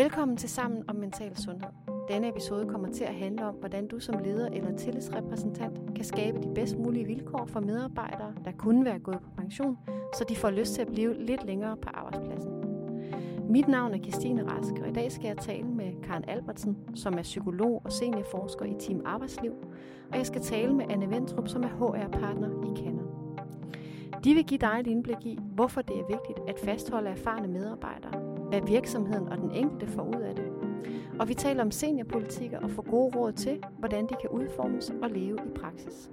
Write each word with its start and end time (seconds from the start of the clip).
Velkommen 0.00 0.36
til 0.36 0.48
Sammen 0.48 0.84
om 0.88 0.96
Mental 0.96 1.36
Sundhed. 1.36 1.70
Denne 2.08 2.28
episode 2.28 2.66
kommer 2.68 2.88
til 2.92 3.04
at 3.04 3.14
handle 3.14 3.46
om, 3.46 3.54
hvordan 3.54 3.88
du 3.88 3.98
som 3.98 4.18
leder 4.24 4.48
eller 4.48 4.76
tillidsrepræsentant 4.76 5.78
kan 5.96 6.04
skabe 6.04 6.38
de 6.42 6.54
bedst 6.54 6.76
mulige 6.78 7.04
vilkår 7.04 7.46
for 7.46 7.60
medarbejdere, 7.60 8.34
der 8.44 8.52
kunne 8.52 8.84
være 8.84 8.98
gået 8.98 9.20
på 9.20 9.30
pension, 9.36 9.78
så 10.14 10.24
de 10.28 10.36
får 10.36 10.50
lyst 10.50 10.74
til 10.74 10.82
at 10.82 10.88
blive 10.88 11.14
lidt 11.14 11.46
længere 11.46 11.76
på 11.76 11.88
arbejdspladsen. 11.94 12.50
Mit 13.50 13.68
navn 13.68 13.94
er 13.94 13.98
Christine 13.98 14.48
Rask, 14.48 14.74
og 14.82 14.88
i 14.88 14.92
dag 14.92 15.12
skal 15.12 15.26
jeg 15.26 15.38
tale 15.38 15.68
med 15.68 16.02
Karen 16.02 16.24
Albertsen, 16.28 16.76
som 16.94 17.14
er 17.14 17.22
psykolog 17.22 17.82
og 17.84 17.92
seniorforsker 17.92 18.64
i 18.64 18.74
Team 18.80 19.02
Arbejdsliv, 19.04 19.52
og 20.12 20.18
jeg 20.18 20.26
skal 20.26 20.40
tale 20.40 20.74
med 20.74 20.84
Anne 20.90 21.10
Ventrup, 21.10 21.48
som 21.48 21.62
er 21.62 21.68
HR-partner 21.68 22.48
i 22.48 22.84
Canon. 22.84 23.10
De 24.24 24.34
vil 24.34 24.44
give 24.44 24.58
dig 24.58 24.76
et 24.80 24.86
indblik 24.86 25.26
i, 25.26 25.38
hvorfor 25.54 25.82
det 25.82 25.96
er 25.96 26.06
vigtigt 26.06 26.38
at 26.48 26.58
fastholde 26.64 27.10
erfarne 27.10 27.48
medarbejdere, 27.48 28.09
hvad 28.50 28.60
virksomheden 28.66 29.28
og 29.28 29.38
den 29.38 29.50
enkelte 29.50 29.86
får 29.86 30.02
ud 30.02 30.20
af 30.20 30.34
det. 30.34 30.44
Og 31.20 31.28
vi 31.28 31.34
taler 31.34 31.62
om 31.62 31.70
seniorpolitikker 31.70 32.60
og 32.60 32.70
får 32.70 32.90
gode 32.90 33.16
råd 33.16 33.32
til, 33.32 33.64
hvordan 33.78 34.04
de 34.06 34.14
kan 34.20 34.30
udformes 34.30 34.92
og 35.02 35.10
leve 35.10 35.36
i 35.36 35.58
praksis. 35.60 36.10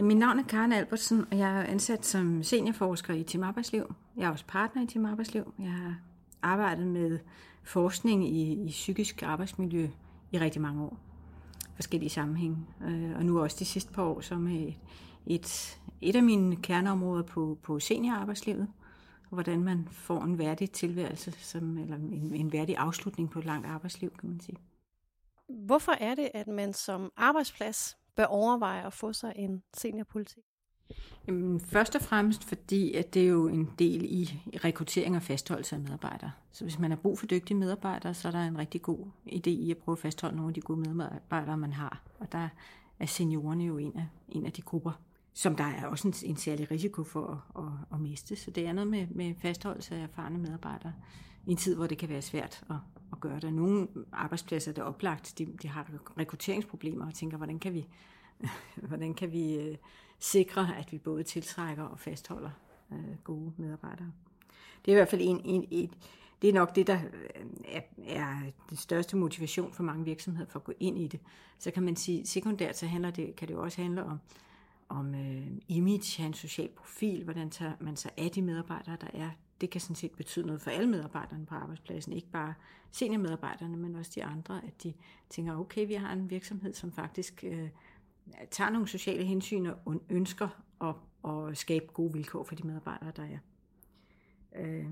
Mit 0.00 0.18
navn 0.18 0.38
er 0.38 0.42
Karen 0.42 0.72
Albertsen, 0.72 1.24
og 1.30 1.38
jeg 1.38 1.60
er 1.60 1.62
ansat 1.62 2.06
som 2.06 2.42
seniorforsker 2.42 3.14
i 3.14 3.22
Team 3.22 3.42
Arbejdsliv. 3.42 3.94
Jeg 4.16 4.24
er 4.24 4.30
også 4.30 4.44
partner 4.48 4.82
i 4.82 4.86
Team 4.86 5.04
Arbejdsliv. 5.04 5.54
Jeg 5.58 5.70
har 5.70 5.94
arbejdet 6.42 6.86
med 6.86 7.18
forskning 7.62 8.28
i, 8.28 8.52
i 8.52 8.68
psykisk 8.68 9.22
arbejdsmiljø 9.22 9.88
i 10.32 10.38
rigtig 10.38 10.62
mange 10.62 10.82
år. 10.82 10.98
Forskellige 11.74 12.10
sammenhænge. 12.10 12.56
Øh, 12.84 13.16
og 13.16 13.24
nu 13.24 13.40
også 13.40 13.56
de 13.58 13.64
sidste 13.64 13.92
par 13.92 14.02
år 14.02 14.20
som 14.20 14.46
et, 14.46 14.74
et, 15.26 15.78
et 16.00 16.16
af 16.16 16.22
mine 16.22 16.56
kerneområder 16.56 17.22
på, 17.22 17.58
på 17.62 17.80
seniorarbejdslivet. 17.80 18.68
Og 19.30 19.30
hvordan 19.30 19.62
man 19.62 19.88
får 19.90 20.22
en 20.22 20.38
værdig 20.38 20.70
tilværelse, 20.70 21.32
som, 21.32 21.78
eller 21.78 21.96
en, 21.96 22.34
en 22.34 22.52
værdig 22.52 22.76
afslutning 22.76 23.30
på 23.30 23.38
et 23.38 23.44
langt 23.44 23.66
arbejdsliv, 23.66 24.10
kan 24.20 24.28
man 24.28 24.40
sige. 24.40 24.56
Hvorfor 25.48 25.92
er 25.92 26.14
det, 26.14 26.28
at 26.34 26.46
man 26.46 26.72
som 26.72 27.12
arbejdsplads 27.16 27.96
bør 28.16 28.24
overveje 28.24 28.86
at 28.86 28.92
få 28.92 29.12
sig 29.12 29.32
en 29.36 29.62
seniorpolitik? 29.76 30.44
Jamen, 31.26 31.60
først 31.60 31.94
og 31.94 32.02
fremmest 32.02 32.44
fordi, 32.44 32.94
at 32.94 33.14
det 33.14 33.22
er 33.22 33.28
jo 33.28 33.48
en 33.48 33.70
del 33.78 34.04
i 34.04 34.40
rekruttering 34.64 35.16
og 35.16 35.22
fastholdelse 35.22 35.76
af 35.76 35.82
medarbejdere. 35.82 36.30
Så 36.52 36.64
hvis 36.64 36.78
man 36.78 36.90
har 36.90 36.96
brug 36.96 37.18
for 37.18 37.26
dygtige 37.26 37.56
medarbejdere, 37.56 38.14
så 38.14 38.28
er 38.28 38.32
der 38.32 38.42
en 38.42 38.58
rigtig 38.58 38.82
god 38.82 39.06
idé 39.26 39.50
i 39.50 39.70
at 39.70 39.78
prøve 39.78 39.94
at 39.94 39.98
fastholde 39.98 40.36
nogle 40.36 40.50
af 40.50 40.54
de 40.54 40.60
gode 40.60 40.94
medarbejdere, 40.94 41.56
man 41.56 41.72
har. 41.72 42.02
Og 42.18 42.32
der 42.32 42.48
er 42.98 43.06
seniorerne 43.06 43.64
jo 43.64 43.78
en 43.78 43.98
af, 43.98 44.06
en 44.28 44.46
af 44.46 44.52
de 44.52 44.62
grupper, 44.62 44.92
som 45.34 45.56
der 45.56 45.64
er 45.64 45.86
også 45.86 46.08
en, 46.08 46.14
en 46.22 46.36
særlig 46.36 46.70
risiko 46.70 47.04
for 47.04 47.44
at, 47.56 47.64
at, 47.64 47.70
at 47.92 48.00
miste. 48.00 48.36
Så 48.36 48.50
det 48.50 48.66
er 48.66 48.72
noget 48.72 48.90
med, 48.90 49.06
med 49.10 49.34
fastholdelse 49.42 49.96
af 49.96 50.02
erfarne 50.02 50.38
medarbejdere 50.38 50.92
i 51.46 51.50
en 51.50 51.56
tid, 51.56 51.76
hvor 51.76 51.86
det 51.86 51.98
kan 51.98 52.08
være 52.08 52.22
svært 52.22 52.64
at, 52.70 52.76
at 53.12 53.20
gøre 53.20 53.40
det. 53.40 53.52
Nogle 53.52 53.88
arbejdspladser 54.12 54.72
der 54.72 54.82
er 54.82 54.86
oplagt, 54.86 55.34
de, 55.38 55.46
de 55.62 55.68
har 55.68 55.90
rekrutteringsproblemer 56.18 57.06
og 57.06 57.14
tænker, 57.14 57.36
hvordan 57.36 57.58
kan 57.58 57.74
vi, 57.74 57.86
hvordan 58.88 59.14
kan 59.14 59.32
vi 59.32 59.54
øh, 59.54 59.76
sikre, 60.18 60.76
at 60.78 60.92
vi 60.92 60.98
både 60.98 61.22
tiltrækker 61.22 61.84
og 61.84 62.00
fastholder 62.00 62.50
øh, 62.92 63.16
gode 63.24 63.52
medarbejdere. 63.56 64.12
Det 64.84 64.92
er 64.92 64.96
i 64.96 64.98
hvert 64.98 65.08
fald 65.08 65.22
en, 65.24 65.40
en, 65.44 65.66
et, 65.70 65.90
det 66.42 66.50
er 66.50 66.54
nok 66.54 66.76
det, 66.76 66.86
der 66.86 66.98
øh, 67.12 67.46
er, 67.64 67.80
er 68.06 68.36
den 68.68 68.76
største 68.76 69.16
motivation 69.16 69.72
for 69.72 69.82
mange 69.82 70.04
virksomheder 70.04 70.48
for 70.48 70.58
at 70.58 70.64
gå 70.64 70.72
ind 70.80 70.98
i 70.98 71.06
det. 71.06 71.20
Så 71.58 71.70
kan 71.70 71.82
man 71.82 71.96
sige, 71.96 72.26
sekundært 72.26 72.78
så 72.78 72.86
handler 72.86 73.10
det, 73.10 73.36
kan 73.36 73.48
det 73.48 73.54
jo 73.54 73.62
også 73.62 73.82
handle 73.82 74.04
om, 74.04 74.18
om 74.88 75.14
øh, 75.14 75.46
image, 75.68 76.16
have 76.16 76.26
en 76.26 76.34
social 76.34 76.68
profil, 76.68 77.24
hvordan 77.24 77.50
tager 77.50 77.72
man 77.80 77.96
sig 77.96 78.10
af 78.16 78.30
de 78.30 78.42
medarbejdere, 78.42 78.96
der 79.00 79.06
er. 79.14 79.30
Det 79.60 79.70
kan 79.70 79.80
sådan 79.80 79.96
set 79.96 80.12
betyde 80.12 80.46
noget 80.46 80.62
for 80.62 80.70
alle 80.70 80.88
medarbejderne 80.88 81.46
på 81.46 81.54
arbejdspladsen, 81.54 82.12
ikke 82.12 82.30
bare 82.30 82.54
seniormedarbejderne, 82.90 83.76
men 83.76 83.96
også 83.96 84.12
de 84.14 84.24
andre, 84.24 84.60
at 84.66 84.82
de 84.82 84.94
tænker, 85.30 85.56
okay, 85.56 85.86
vi 85.86 85.94
har 85.94 86.12
en 86.12 86.30
virksomhed, 86.30 86.74
som 86.74 86.92
faktisk 86.92 87.44
øh, 87.46 87.68
tager 88.50 88.70
nogle 88.70 88.88
sociale 88.88 89.24
hensyn 89.24 89.66
og 89.66 90.02
ønsker 90.08 90.48
at, 90.80 90.94
at 91.30 91.58
skabe 91.58 91.86
gode 91.86 92.12
vilkår 92.12 92.44
for 92.44 92.54
de 92.54 92.66
medarbejdere, 92.66 93.12
der 93.16 93.22
er. 93.22 93.38
Øh, 94.56 94.86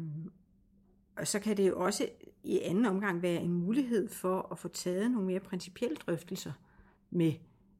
og 1.17 1.27
så 1.27 1.41
kan 1.41 1.57
det 1.57 1.69
jo 1.69 1.85
også 1.85 2.09
i 2.45 2.61
anden 2.61 2.87
omgang 2.87 3.23
være 3.23 3.43
en 3.43 3.53
mulighed 3.53 4.09
for 4.09 4.49
at 4.53 4.59
få 4.59 4.69
taget 4.69 5.11
nogle 5.11 5.27
mere 5.27 5.41
principielle 5.41 5.97
drøftelser 5.97 6.53
med 7.11 7.33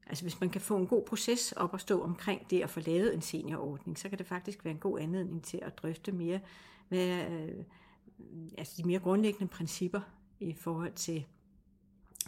Altså 0.07 0.23
hvis 0.23 0.39
man 0.39 0.49
kan 0.49 0.61
få 0.61 0.77
en 0.77 0.87
god 0.87 1.03
proces 1.03 1.51
op 1.51 1.73
at 1.73 1.81
stå 1.81 2.01
omkring 2.01 2.49
det 2.49 2.61
at 2.61 2.69
få 2.69 2.79
lavet 2.79 3.13
en 3.13 3.21
seniorordning, 3.21 3.99
så 3.99 4.09
kan 4.09 4.17
det 4.17 4.27
faktisk 4.27 4.65
være 4.65 4.73
en 4.73 4.79
god 4.79 4.99
anledning 4.99 5.43
til 5.43 5.59
at 5.61 5.77
drøfte 5.77 6.11
mere, 6.11 6.39
med 6.89 7.31
øh, 7.31 7.63
altså 8.57 8.73
de 8.77 8.87
mere 8.87 8.99
grundlæggende 8.99 9.47
principper 9.47 10.01
i 10.39 10.53
forhold 10.53 10.93
til, 10.93 11.25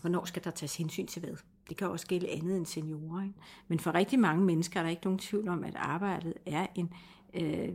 hvornår 0.01 0.25
skal 0.25 0.43
der 0.43 0.51
tages 0.51 0.77
hensyn 0.77 1.07
til 1.07 1.19
hvad. 1.19 1.35
Det 1.69 1.77
kan 1.77 1.89
også 1.89 2.07
gælde 2.07 2.29
andet 2.29 2.57
end 2.57 2.65
seniorer. 2.65 3.23
Ikke? 3.23 3.35
Men 3.67 3.79
for 3.79 3.93
rigtig 3.95 4.19
mange 4.19 4.43
mennesker 4.43 4.79
er 4.79 4.83
der 4.83 4.89
ikke 4.89 5.03
nogen 5.03 5.19
tvivl 5.19 5.47
om, 5.47 5.63
at 5.63 5.75
arbejdet 5.75 6.33
er 6.45 6.67
en, 6.75 6.93
øh, 7.33 7.73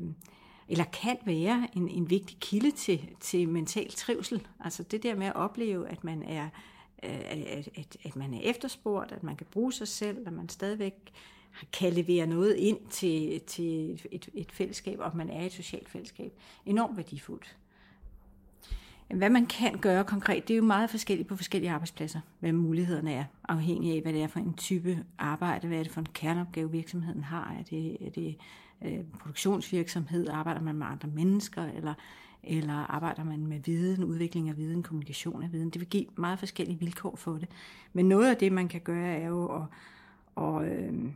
eller 0.69 0.85
kan 0.85 1.17
være 1.27 1.69
en, 1.77 1.89
en 1.89 2.11
vigtig 2.11 2.37
kilde 2.41 2.71
til, 2.71 3.09
til 3.21 3.49
mental 3.49 3.91
trivsel. 3.91 4.47
Altså 4.61 4.83
det 4.83 5.03
der 5.03 5.15
med 5.15 5.27
at 5.27 5.37
opleve, 5.37 5.89
at 5.89 6.05
man 6.05 6.23
er 6.23 6.49
at, 7.03 7.69
at, 7.77 7.97
at 8.05 8.17
man 8.17 8.35
er 8.35 8.41
efterspurgt, 8.43 9.13
at 9.13 9.23
man 9.23 9.37
kan 9.37 9.47
bruge 9.51 9.73
sig 9.73 9.89
selv, 9.89 10.27
at 10.27 10.33
man 10.33 10.49
stadigvæk 10.49 10.95
kan 11.73 11.93
levere 11.93 12.27
noget 12.27 12.57
ind 12.57 12.79
til, 12.91 13.41
til 13.41 14.01
et, 14.11 14.29
et 14.35 14.53
fællesskab, 14.53 14.99
og 14.99 15.07
at 15.07 15.15
man 15.15 15.31
er 15.31 15.45
et 15.45 15.53
socialt 15.53 15.89
fællesskab. 15.89 16.33
Enormt 16.67 16.97
værdifuldt. 16.97 17.57
Hvad 19.15 19.31
man 19.31 19.47
kan 19.47 19.79
gøre 19.79 20.05
konkret, 20.05 20.49
det 20.49 20.55
er 20.55 20.59
jo 20.59 20.65
meget 20.65 20.91
forskelligt 20.91 21.29
på 21.29 21.37
forskellige 21.37 21.71
arbejdspladser, 21.71 22.21
hvad 22.41 22.53
mulighederne 22.53 23.13
er, 23.13 23.25
afhængig 23.49 23.95
af, 23.97 24.03
hvad 24.03 24.13
det 24.13 24.23
er 24.23 24.27
for 24.27 24.41
en 24.41 24.55
type 24.55 25.05
arbejde, 25.19 25.69
hvad 25.69 25.79
er 25.79 25.83
det 25.83 25.93
for 25.93 26.01
en 26.01 26.09
kerneopgave, 26.15 26.71
virksomheden 26.71 27.25
har. 27.25 27.57
Er 27.59 27.63
det, 27.63 28.07
er 28.07 28.11
det 28.11 28.37
øh, 28.85 29.05
produktionsvirksomhed, 29.21 30.29
arbejder 30.29 30.61
man 30.61 30.75
med 30.75 30.87
andre 30.87 31.09
mennesker, 31.09 31.65
eller 31.65 31.95
eller 32.45 32.75
arbejder 32.75 33.25
man 33.25 33.47
med 33.47 33.61
viden, 33.61 34.05
udvikling 34.05 34.49
af 34.49 34.57
viden, 34.57 34.83
kommunikation 34.83 35.43
af 35.43 35.53
viden. 35.53 35.71
Det 35.71 35.81
vil 35.81 35.89
give 35.89 36.07
meget 36.17 36.39
forskellige 36.39 36.79
vilkår 36.79 37.17
for 37.17 37.33
det. 37.33 37.49
Men 37.93 38.09
noget 38.09 38.31
af 38.31 38.37
det, 38.37 38.53
man 38.53 38.69
kan 38.69 38.81
gøre, 38.81 39.17
er 39.17 39.29
jo 39.29 39.47
at, 39.47 39.63
at 40.45 40.63
øh, 40.63 41.13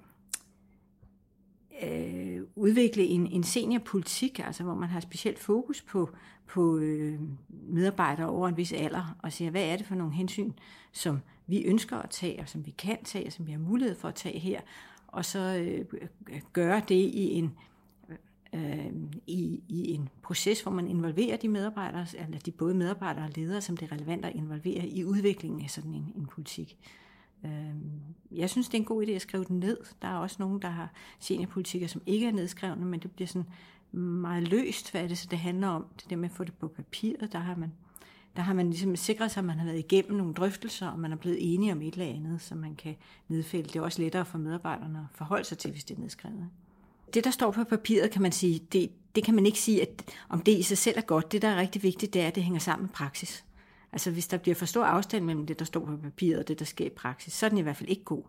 øh, 1.83 2.43
udvikle 2.57 3.03
en, 3.03 3.27
en 3.27 3.43
seniorpolitik, 3.43 4.39
altså 4.39 4.63
hvor 4.63 4.75
man 4.75 4.89
har 4.89 5.01
specielt 5.01 5.39
fokus 5.39 5.83
på, 5.83 6.11
på 6.47 6.79
øh, 6.79 7.21
medarbejdere 7.51 8.29
over 8.29 8.49
en 8.49 8.57
vis 8.57 8.73
alder, 8.73 9.17
og 9.19 9.33
siger, 9.33 9.51
hvad 9.51 9.65
er 9.65 9.77
det 9.77 9.87
for 9.87 9.95
nogle 9.95 10.13
hensyn, 10.13 10.53
som 10.93 11.21
vi 11.47 11.63
ønsker 11.63 11.97
at 11.97 12.11
tage, 12.11 12.41
og 12.41 12.49
som 12.49 12.67
vi 12.67 12.71
kan 12.71 13.05
tage, 13.05 13.27
og 13.27 13.33
som 13.33 13.47
vi 13.47 13.53
har 13.53 13.59
mulighed 13.59 13.97
for 13.97 14.09
at 14.09 14.15
tage 14.15 14.39
her, 14.39 14.61
og 15.07 15.25
så 15.25 15.39
øh, 15.39 16.09
gøre 16.53 16.83
det 16.89 16.95
i 16.95 17.33
en 17.33 17.55
i, 19.75 19.95
en 19.95 20.09
proces, 20.23 20.61
hvor 20.61 20.73
man 20.73 20.89
involverer 20.89 21.37
de 21.37 21.49
medarbejdere, 21.49 22.07
eller 22.19 22.39
de 22.39 22.51
både 22.51 22.75
medarbejdere 22.75 23.25
og 23.25 23.31
ledere, 23.37 23.61
som 23.61 23.77
det 23.77 23.91
er 23.91 23.93
relevant 23.93 24.25
at 24.25 24.35
involvere 24.35 24.89
i 24.89 25.05
udviklingen 25.05 25.63
af 25.63 25.71
sådan 25.71 25.95
en, 25.95 26.13
en 26.17 26.27
politik. 26.27 26.79
Øhm, 27.45 27.91
jeg 28.31 28.51
synes, 28.51 28.69
det 28.69 28.75
er 28.75 28.83
en 28.83 28.85
god 28.85 29.07
idé 29.07 29.11
at 29.11 29.23
skrive 29.23 29.45
den 29.45 29.61
ned. 29.61 29.77
Der 30.03 30.09
er 30.09 30.17
også 30.17 30.37
nogen, 30.39 30.63
der 30.63 30.69
har 30.69 30.93
seniorpolitikker, 31.21 31.89
som 31.89 32.03
ikke 32.07 32.27
er 32.27 32.33
nedskrevne, 32.33 32.85
men 32.85 33.01
det 33.01 33.11
bliver 33.11 33.29
sådan 33.29 33.49
meget 33.93 34.49
løst, 34.49 34.91
hvad 34.91 35.03
er 35.03 35.09
det 35.09 35.19
så, 35.19 35.29
det 35.31 35.39
handler 35.39 35.69
om. 35.69 35.87
Det 36.01 36.11
der 36.11 36.17
med 36.17 36.29
at 36.29 36.37
få 36.37 36.45
det 36.45 36.55
på 36.55 36.69
papiret, 36.69 37.33
der 37.33 37.39
har 37.39 37.57
man 37.57 37.73
der 38.37 38.43
har 38.43 38.55
man 38.55 38.71
ligesom 38.71 38.97
sikret 38.97 39.31
sig, 39.31 39.41
at 39.41 39.45
man 39.45 39.59
har 39.59 39.65
været 39.65 39.79
igennem 39.79 40.17
nogle 40.17 40.35
drøftelser, 40.35 40.89
og 40.89 40.99
man 40.99 41.13
er 41.13 41.17
blevet 41.17 41.55
enige 41.55 41.73
om 41.73 41.83
et 41.83 41.95
eller 41.95 42.15
andet, 42.15 42.41
som 42.41 42.59
man 42.59 42.75
kan 42.75 42.97
nedfælde. 43.29 43.69
Det 43.69 43.77
er 43.77 43.83
også 43.83 44.03
lettere 44.03 44.25
for 44.25 44.39
medarbejderne 44.39 44.99
at 44.99 45.17
forholde 45.17 45.45
sig 45.45 45.59
til, 45.59 45.71
hvis 45.71 45.85
det 45.85 45.97
er 45.97 46.01
nedskrevet 46.01 46.51
det, 47.15 47.25
der 47.25 47.31
står 47.31 47.51
på 47.51 47.65
papiret, 47.65 48.11
kan 48.11 48.23
man 48.23 48.33
sige, 48.33 48.61
det, 48.73 48.91
det 49.15 49.25
kan 49.25 49.35
man 49.35 49.47
ikke 49.47 49.59
sige, 49.59 49.83
at 49.83 50.15
om 50.29 50.41
det 50.41 50.53
i 50.53 50.63
sig 50.63 50.79
selv 50.79 50.99
er 50.99 51.03
godt. 51.03 51.33
Det, 51.33 51.43
der 51.43 51.49
er 51.49 51.57
rigtig 51.57 51.83
vigtigt, 51.83 52.15
det 52.15 52.23
er, 52.23 52.27
at 52.27 52.35
det 52.35 52.43
hænger 52.43 52.61
sammen 52.61 52.83
med 52.83 52.93
praksis. 52.93 53.45
Altså 53.93 54.11
hvis 54.11 54.27
der 54.27 54.37
bliver 54.37 54.55
for 54.55 54.67
stor 54.67 54.85
afstand 54.85 55.25
mellem 55.25 55.47
det, 55.47 55.59
der 55.59 55.65
står 55.65 55.85
på 55.85 55.97
papiret 55.97 56.39
og 56.39 56.49
det, 56.49 56.59
der 56.59 56.65
sker 56.65 56.87
i 56.87 56.91
praksis, 56.97 57.33
så 57.33 57.47
er 57.47 57.51
den 57.51 57.59
i 57.59 57.63
hvert 57.63 57.77
fald 57.77 57.91
ikke 57.91 58.05
god. 58.05 58.23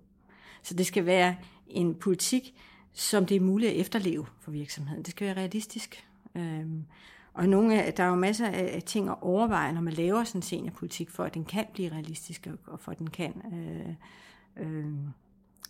Så 0.64 0.74
det 0.74 0.86
skal 0.86 1.06
være 1.06 1.36
en 1.68 1.96
politik, 1.96 2.54
som 2.94 3.26
det 3.26 3.36
er 3.36 3.42
muligt 3.42 3.72
at 3.72 3.80
efterleve 3.80 4.26
for 4.42 4.52
virksomheden. 4.52 5.04
Det 5.04 5.12
skal 5.12 5.28
være 5.28 5.38
realistisk. 5.38 6.06
Øhm, 6.36 6.86
og 7.34 7.50
nogle 7.50 7.84
af, 7.84 7.94
der 7.94 8.04
er 8.04 8.08
jo 8.08 8.16
masser 8.16 8.48
af 8.48 8.84
ting 8.86 9.10
at 9.10 9.16
overveje, 9.22 9.74
når 9.74 9.82
man 9.82 9.94
laver 9.94 10.24
sådan 10.24 10.40
en 10.40 10.44
seniorpolitik, 10.44 11.10
for 11.10 11.24
at 11.24 11.34
den 11.34 11.46
kan 11.46 11.66
blive 11.74 11.92
realistisk, 11.92 12.48
og 12.66 12.80
for 12.80 12.92
at 12.92 13.00
den 13.00 13.10
kan 13.10 13.34
øh, 13.54 14.66
øh, 14.66 14.94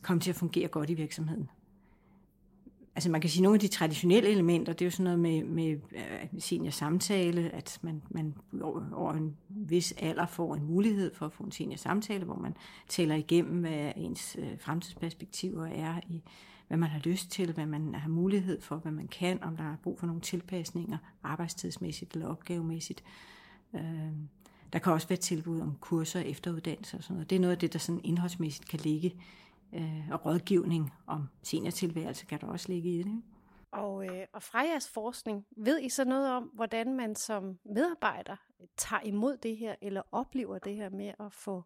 komme 0.01 0.21
til 0.21 0.29
at 0.29 0.35
fungere 0.35 0.67
godt 0.67 0.89
i 0.89 0.93
virksomheden 0.93 1.49
altså 2.95 3.11
man 3.11 3.21
kan 3.21 3.29
sige, 3.29 3.43
nogle 3.43 3.55
af 3.55 3.59
de 3.59 3.67
traditionelle 3.67 4.29
elementer, 4.29 4.73
det 4.73 4.81
er 4.81 4.85
jo 4.85 4.91
sådan 4.91 5.03
noget 5.03 5.19
med, 5.19 5.43
med 5.43 5.71
øh, 5.71 6.39
senior 6.39 6.71
samtale, 6.71 7.49
at 7.49 7.79
man, 7.81 8.01
man 8.09 8.33
over 8.93 9.13
en 9.13 9.37
vis 9.49 9.93
alder 9.97 10.25
får 10.25 10.55
en 10.55 10.63
mulighed 10.63 11.13
for 11.13 11.25
at 11.25 11.33
få 11.33 11.43
en 11.43 11.51
senior 11.51 11.77
samtale, 11.77 12.25
hvor 12.25 12.35
man 12.35 12.55
tæller 12.87 13.15
igennem, 13.15 13.59
hvad 13.59 13.91
ens 13.95 14.35
øh, 14.39 14.59
fremtidsperspektiver 14.59 15.65
er 15.65 15.99
i 16.09 16.23
hvad 16.67 16.77
man 16.77 16.89
har 16.89 16.99
lyst 16.99 17.31
til, 17.31 17.51
hvad 17.51 17.65
man 17.65 17.95
har 17.95 18.09
mulighed 18.09 18.61
for, 18.61 18.75
hvad 18.75 18.91
man 18.91 19.07
kan, 19.07 19.43
om 19.43 19.57
der 19.57 19.63
er 19.63 19.75
brug 19.83 19.99
for 19.99 20.07
nogle 20.07 20.21
tilpasninger, 20.21 20.97
arbejdstidsmæssigt 21.23 22.13
eller 22.13 22.27
opgavemæssigt. 22.27 23.03
Øh, 23.73 24.11
der 24.73 24.79
kan 24.79 24.93
også 24.93 25.07
være 25.07 25.17
tilbud 25.17 25.59
om 25.59 25.75
kurser, 25.81 26.19
efteruddannelse 26.19 26.97
og 26.97 27.03
sådan 27.03 27.13
noget. 27.13 27.29
Det 27.29 27.35
er 27.35 27.39
noget 27.39 27.51
af 27.51 27.59
det, 27.59 27.73
der 27.73 27.79
sådan 27.79 28.01
indholdsmæssigt 28.03 28.67
kan 28.67 28.79
ligge. 28.79 29.15
Øh, 29.73 30.09
og 30.11 30.25
rådgivning 30.25 30.93
om 31.07 31.27
seniortilværelse 31.43 32.25
kan 32.25 32.41
der 32.41 32.47
også 32.47 32.69
ligge 32.69 32.89
i 32.89 32.97
det. 32.97 33.05
Ikke? 33.05 33.21
Og, 33.71 34.05
øh, 34.05 34.25
og 34.33 34.43
fra 34.43 34.59
jeres 34.59 34.89
forskning, 34.89 35.45
ved 35.57 35.81
I 35.81 35.89
så 35.89 36.05
noget 36.05 36.31
om, 36.31 36.43
hvordan 36.43 36.93
man 36.93 37.15
som 37.15 37.59
medarbejder 37.65 38.35
tager 38.77 39.01
imod 39.01 39.37
det 39.37 39.57
her, 39.57 39.75
eller 39.81 40.01
oplever 40.11 40.59
det 40.59 40.75
her 40.75 40.89
med 40.89 41.11
at 41.19 41.33
få 41.33 41.63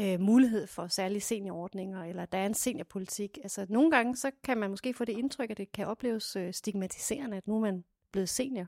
øh, 0.00 0.20
mulighed 0.20 0.66
for 0.66 0.86
særlige 0.86 1.20
seniorordninger, 1.20 2.04
eller 2.04 2.26
der 2.26 2.38
er 2.38 2.46
en 2.46 2.54
seniorpolitik? 2.54 3.38
Altså 3.42 3.66
nogle 3.68 3.90
gange, 3.90 4.16
så 4.16 4.30
kan 4.44 4.58
man 4.58 4.70
måske 4.70 4.94
få 4.94 5.04
det 5.04 5.18
indtryk, 5.18 5.50
at 5.50 5.56
det 5.56 5.72
kan 5.72 5.86
opleves 5.86 6.36
øh, 6.36 6.52
stigmatiserende, 6.52 7.36
at 7.36 7.46
nu 7.46 7.56
er 7.56 7.60
man 7.60 7.84
blevet 8.12 8.28
senior. 8.28 8.66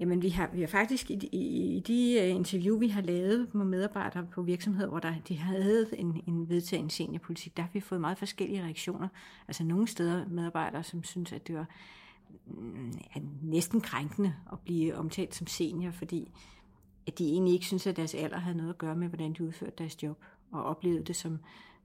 Jamen, 0.00 0.22
vi 0.22 0.28
har, 0.28 0.50
vi 0.52 0.60
har 0.60 0.66
faktisk 0.66 1.10
i 1.10 1.14
de, 1.16 1.26
i 1.26 1.80
de 1.80 2.20
øh, 2.22 2.30
interview, 2.30 2.78
vi 2.78 2.88
har 2.88 3.00
lavet 3.00 3.54
med 3.54 3.64
medarbejdere 3.64 4.26
på 4.32 4.42
virksomheder, 4.42 4.88
hvor 4.88 4.98
der, 4.98 5.14
de 5.28 5.36
havde 5.36 5.98
en, 5.98 6.22
en 6.26 6.48
vedtaget 6.48 6.92
seniorpolitik, 6.92 7.56
der 7.56 7.62
har 7.62 7.70
vi 7.72 7.80
fået 7.80 8.00
meget 8.00 8.18
forskellige 8.18 8.62
reaktioner. 8.62 9.08
Altså 9.48 9.64
nogle 9.64 9.88
steder 9.88 10.28
medarbejdere, 10.28 10.82
som 10.82 11.04
synes, 11.04 11.32
at 11.32 11.46
det 11.46 11.54
var 11.54 11.66
mm, 12.46 12.92
næsten 13.42 13.80
krænkende 13.80 14.34
at 14.52 14.60
blive 14.60 14.94
omtalt 14.94 15.34
som 15.34 15.46
senior, 15.46 15.90
fordi 15.90 16.30
at 17.06 17.18
de 17.18 17.28
egentlig 17.28 17.54
ikke 17.54 17.66
synes, 17.66 17.86
at 17.86 17.96
deres 17.96 18.14
alder 18.14 18.38
havde 18.38 18.56
noget 18.56 18.70
at 18.70 18.78
gøre 18.78 18.96
med, 18.96 19.08
hvordan 19.08 19.32
de 19.32 19.44
udførte 19.44 19.74
deres 19.78 20.02
job, 20.02 20.18
og 20.52 20.64
oplevede 20.64 21.04
det 21.04 21.16
som, 21.16 21.38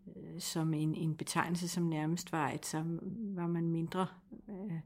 øh, 0.08 0.40
som 0.40 0.74
en, 0.74 0.96
en 0.96 1.16
betegnelse, 1.16 1.68
som 1.68 1.84
nærmest 1.84 2.32
var, 2.32 2.48
at 2.48 2.66
så 2.66 2.84
var 3.36 3.48
man 3.48 3.70
mindre... 3.70 4.08
Øh, 4.50 4.80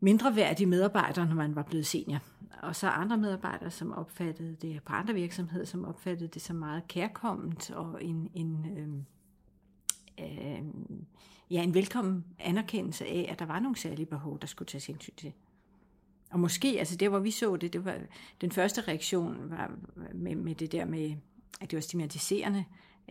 mindre 0.00 0.36
værdige 0.36 0.66
medarbejdere, 0.66 1.26
når 1.26 1.34
man 1.34 1.56
var 1.56 1.62
blevet 1.62 1.86
senior. 1.86 2.20
Og 2.62 2.76
så 2.76 2.88
andre 2.88 3.16
medarbejdere, 3.16 3.70
som 3.70 3.92
opfattede 3.92 4.56
det 4.62 4.82
på 4.82 4.92
andre 4.92 5.14
virksomheder, 5.14 5.64
som 5.64 5.84
opfattede 5.84 6.28
det 6.28 6.42
som 6.42 6.56
meget 6.56 6.88
kærkomment 6.88 7.70
og 7.70 8.04
en, 8.04 8.30
en, 8.34 8.66
øh, 8.78 8.88
øh, 10.24 10.64
ja, 11.50 11.62
en 11.62 11.74
velkommen 11.74 12.24
anerkendelse 12.38 13.06
af, 13.06 13.26
at 13.32 13.38
der 13.38 13.46
var 13.46 13.60
nogle 13.60 13.76
særlige 13.76 14.06
behov, 14.06 14.40
der 14.40 14.46
skulle 14.46 14.66
tages 14.66 14.86
hensyn 14.86 15.14
til. 15.16 15.32
Og 16.30 16.40
måske, 16.40 16.76
altså 16.78 16.96
der 16.96 17.08
hvor 17.08 17.18
vi 17.18 17.30
så 17.30 17.56
det, 17.56 17.72
det 17.72 17.84
var 17.84 17.98
den 18.40 18.52
første 18.52 18.80
reaktion 18.80 19.50
var 19.50 19.70
med, 20.14 20.34
med 20.34 20.54
det 20.54 20.72
der 20.72 20.84
med, 20.84 21.16
at 21.60 21.70
det 21.70 21.76
var 21.76 21.80
stigmatiserende, 21.80 22.64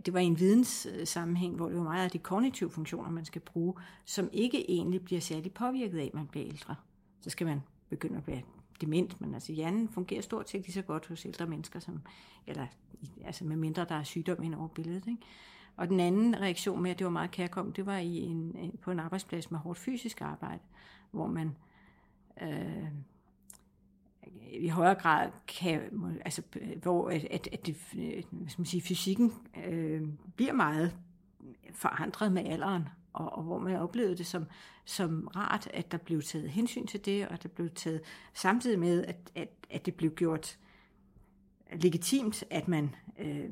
det 0.06 0.14
var 0.14 0.20
i 0.20 0.26
en 0.26 0.40
videnssammenhæng, 0.40 1.56
hvor 1.56 1.68
det 1.68 1.78
var 1.78 1.84
meget 1.84 2.04
af 2.04 2.12
de 2.12 2.18
kognitive 2.18 2.70
funktioner, 2.70 3.10
man 3.10 3.26
skal 3.26 3.42
bruge, 3.42 3.74
som 4.06 4.30
ikke 4.34 4.72
egentlig 4.72 5.04
bliver 5.04 5.22
særlig 5.22 5.54
påvirket 5.54 6.00
af, 6.00 6.06
at 6.06 6.14
man 6.14 6.28
bliver 6.28 6.48
ældre. 6.48 6.76
Så 7.22 7.30
skal 7.30 7.48
man 7.48 7.62
begynde 7.90 8.18
at 8.18 8.28
være 8.28 8.42
dement, 8.82 9.22
men 9.22 9.34
altså 9.34 9.54
hjernen 9.54 9.90
fungerer 9.90 10.22
stort 10.22 10.50
set 10.50 10.62
lige 10.62 10.74
så 10.74 10.82
godt 10.82 11.08
hos 11.08 11.26
ældre 11.26 11.48
mennesker, 11.48 11.80
som, 11.80 12.02
eller 12.48 12.68
altså 13.26 13.46
med 13.46 13.56
mindre 13.56 13.86
der 13.86 13.96
er 13.96 14.04
sygdom 14.04 14.44
ind 14.44 14.56
over 14.56 14.68
billedet. 14.68 15.08
Ikke? 15.08 15.22
Og 15.76 15.88
den 15.88 16.00
anden 16.00 16.42
reaktion 16.42 16.84
med, 16.84 16.92
at 16.92 17.00
det 17.00 17.06
var 17.06 17.12
meget 17.12 17.32
kærkommet, 17.32 17.76
det 17.76 17.86
var 17.86 17.98
i 17.98 18.18
en, 18.18 18.72
på 18.82 18.92
en 18.92 19.00
arbejdsplads 19.00 19.52
med 19.52 19.60
hårdt 19.60 19.80
fysisk 19.80 20.22
arbejde, 20.22 20.62
hvor 21.12 21.28
man 21.28 21.56
øh, 22.42 22.88
i 24.52 24.68
højere 24.68 24.96
grad 24.96 25.30
kan, 25.48 25.82
altså, 26.26 26.42
hvor 26.82 27.10
at, 27.10 27.26
at, 27.32 27.50
at 27.52 27.66
det, 27.66 27.76
øh, 27.98 28.24
hvad 28.32 28.50
skal 28.50 28.62
man 28.62 28.66
sige, 28.66 28.82
fysikken 28.82 29.34
øh, 29.66 30.02
bliver 30.36 30.54
meget 30.54 30.98
forandret 31.74 32.32
med 32.32 32.46
alderen, 32.46 32.84
og, 33.14 33.38
og 33.38 33.44
hvor 33.44 33.60
man 33.60 33.76
oplevede 33.76 34.18
det 34.18 34.26
som, 34.26 34.46
som 34.86 35.28
rart, 35.36 35.68
at 35.74 35.92
der 35.92 35.98
blev 35.98 36.22
taget 36.22 36.50
hensyn 36.50 36.88
til 36.88 37.06
det, 37.06 37.28
og 37.28 37.34
at 37.34 37.44
der 37.44 37.50
blev 37.50 37.70
taget 37.70 38.02
samtidig 38.34 38.80
med, 38.80 39.06
at, 39.06 39.32
at, 39.36 39.50
at 39.70 39.86
det 39.86 39.96
blev 39.96 40.12
gjort 40.16 40.58
legitimt, 41.72 42.44
at 42.50 42.68
man, 42.68 42.96
øh, 43.20 43.50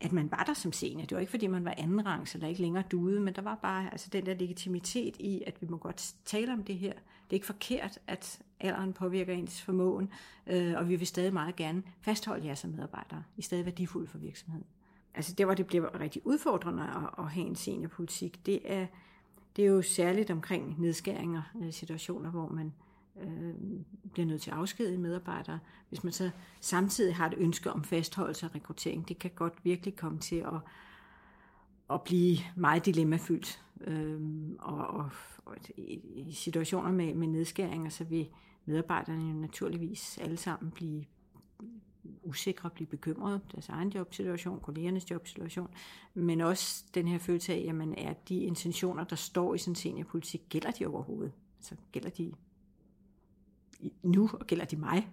at 0.00 0.12
man 0.12 0.30
var 0.30 0.44
der 0.44 0.54
som 0.54 0.72
senior. 0.72 1.06
Det 1.06 1.14
var 1.14 1.20
ikke, 1.20 1.30
fordi 1.30 1.46
man 1.46 1.64
var 1.64 1.74
anden 1.76 2.06
rangs 2.06 2.34
eller 2.34 2.48
ikke 2.48 2.60
længere 2.60 2.84
duede, 2.90 3.20
men 3.20 3.34
der 3.34 3.42
var 3.42 3.54
bare 3.54 3.92
altså, 3.92 4.08
den 4.12 4.26
der 4.26 4.34
legitimitet 4.34 5.16
i, 5.18 5.42
at 5.46 5.62
vi 5.62 5.66
må 5.70 5.76
godt 5.76 6.14
tale 6.24 6.52
om 6.52 6.64
det 6.64 6.78
her. 6.78 6.92
Det 6.92 7.30
er 7.30 7.34
ikke 7.34 7.46
forkert, 7.46 7.98
at 8.06 8.40
alderen 8.60 8.92
påvirker 8.92 9.32
ens 9.32 9.62
formåen, 9.62 10.10
øh, 10.46 10.74
og 10.76 10.88
vi 10.88 10.96
vil 10.96 11.06
stadig 11.06 11.32
meget 11.32 11.56
gerne 11.56 11.82
fastholde 12.00 12.46
jer 12.46 12.54
som 12.54 12.70
medarbejdere. 12.70 13.22
I 13.36 13.42
stadig 13.42 13.64
værdifulde 13.64 14.06
for 14.06 14.18
virksomheden. 14.18 14.66
Altså 15.14 15.34
der, 15.34 15.44
hvor 15.44 15.54
det 15.54 15.66
bliver 15.66 16.00
rigtig 16.00 16.26
udfordrende 16.26 16.82
at, 16.82 17.24
at 17.24 17.30
have 17.30 17.46
en 17.46 17.56
seniorpolitik, 17.56 18.46
det 18.46 18.60
er, 18.64 18.86
det 19.56 19.64
er 19.64 19.68
jo 19.68 19.82
særligt 19.82 20.30
omkring 20.30 20.80
nedskæringer, 20.80 21.42
øh, 21.62 21.72
situationer, 21.72 22.30
hvor 22.30 22.48
man 22.48 22.72
øh, 23.20 23.54
bliver 24.12 24.26
nødt 24.26 24.42
til 24.42 24.50
at 24.50 24.56
afskedige 24.56 24.98
medarbejdere. 24.98 25.58
Hvis 25.88 26.04
man 26.04 26.12
så 26.12 26.30
samtidig 26.60 27.16
har 27.16 27.26
et 27.26 27.34
ønske 27.36 27.72
om 27.72 27.84
fastholdelse 27.84 28.46
og 28.46 28.54
rekruttering, 28.54 29.08
det 29.08 29.18
kan 29.18 29.30
godt 29.34 29.54
virkelig 29.64 29.96
komme 29.96 30.18
til 30.18 30.36
at, 30.36 30.60
at 31.90 32.02
blive 32.02 32.38
meget 32.56 32.86
dilemmafyldt. 32.86 33.62
Øh, 33.80 34.20
og, 34.58 34.86
og, 34.86 35.10
og 35.44 35.56
i 35.76 36.32
situationer 36.32 36.92
med, 36.92 37.14
med 37.14 37.26
nedskæringer, 37.26 37.90
så 37.90 38.04
vil 38.04 38.28
medarbejderne 38.64 39.28
jo 39.28 39.34
naturligvis 39.34 40.18
alle 40.18 40.36
sammen 40.36 40.70
blive 40.70 41.04
usikre, 42.22 42.70
blive 42.70 42.86
bekymrede, 42.86 43.40
deres 43.52 43.68
egen 43.68 43.88
jobsituation, 43.88 44.60
kollegernes 44.60 45.10
jobsituation, 45.10 45.68
men 46.14 46.40
også 46.40 46.84
den 46.94 47.08
her 47.08 47.18
følelse 47.18 47.52
af, 47.52 47.62
jamen 47.64 47.94
er 47.98 48.12
de 48.12 48.38
intentioner, 48.40 49.04
der 49.04 49.16
står 49.16 49.54
i 49.54 49.58
sådan 49.58 49.70
en 49.72 49.76
seniorpolitik, 49.76 50.42
gælder 50.48 50.70
de 50.70 50.86
overhovedet? 50.86 51.32
Altså 51.58 51.74
gælder 51.92 52.10
de 52.10 52.32
nu, 54.02 54.30
og 54.32 54.46
gælder 54.46 54.64
de 54.64 54.76
mig? 54.76 55.08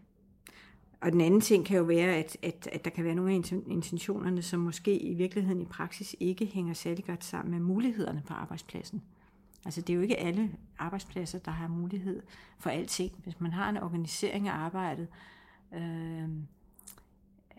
Og 1.01 1.11
den 1.11 1.21
anden 1.21 1.41
ting 1.41 1.65
kan 1.65 1.77
jo 1.77 1.83
være, 1.83 2.15
at, 2.15 2.37
at, 2.43 2.69
at 2.71 2.85
der 2.85 2.91
kan 2.91 3.03
være 3.03 3.15
nogle 3.15 3.31
af 3.31 3.35
intentionerne, 3.67 4.41
som 4.41 4.59
måske 4.59 4.97
i 4.99 5.13
virkeligheden 5.13 5.61
i 5.61 5.65
praksis 5.65 6.15
ikke 6.19 6.45
hænger 6.45 6.73
særlig 6.73 7.05
godt 7.05 7.23
sammen 7.23 7.51
med 7.51 7.59
mulighederne 7.59 8.23
på 8.27 8.33
arbejdspladsen. 8.33 9.01
Altså 9.65 9.81
det 9.81 9.93
er 9.93 9.95
jo 9.95 10.01
ikke 10.01 10.17
alle 10.17 10.51
arbejdspladser, 10.77 11.39
der 11.39 11.51
har 11.51 11.67
mulighed 11.67 12.23
for 12.59 12.69
alting. 12.69 13.11
Hvis 13.23 13.39
man 13.39 13.51
har 13.53 13.69
en 13.69 13.77
organisering 13.77 14.47
af 14.47 14.53
arbejdet, 14.53 15.07
øh, 15.73 16.29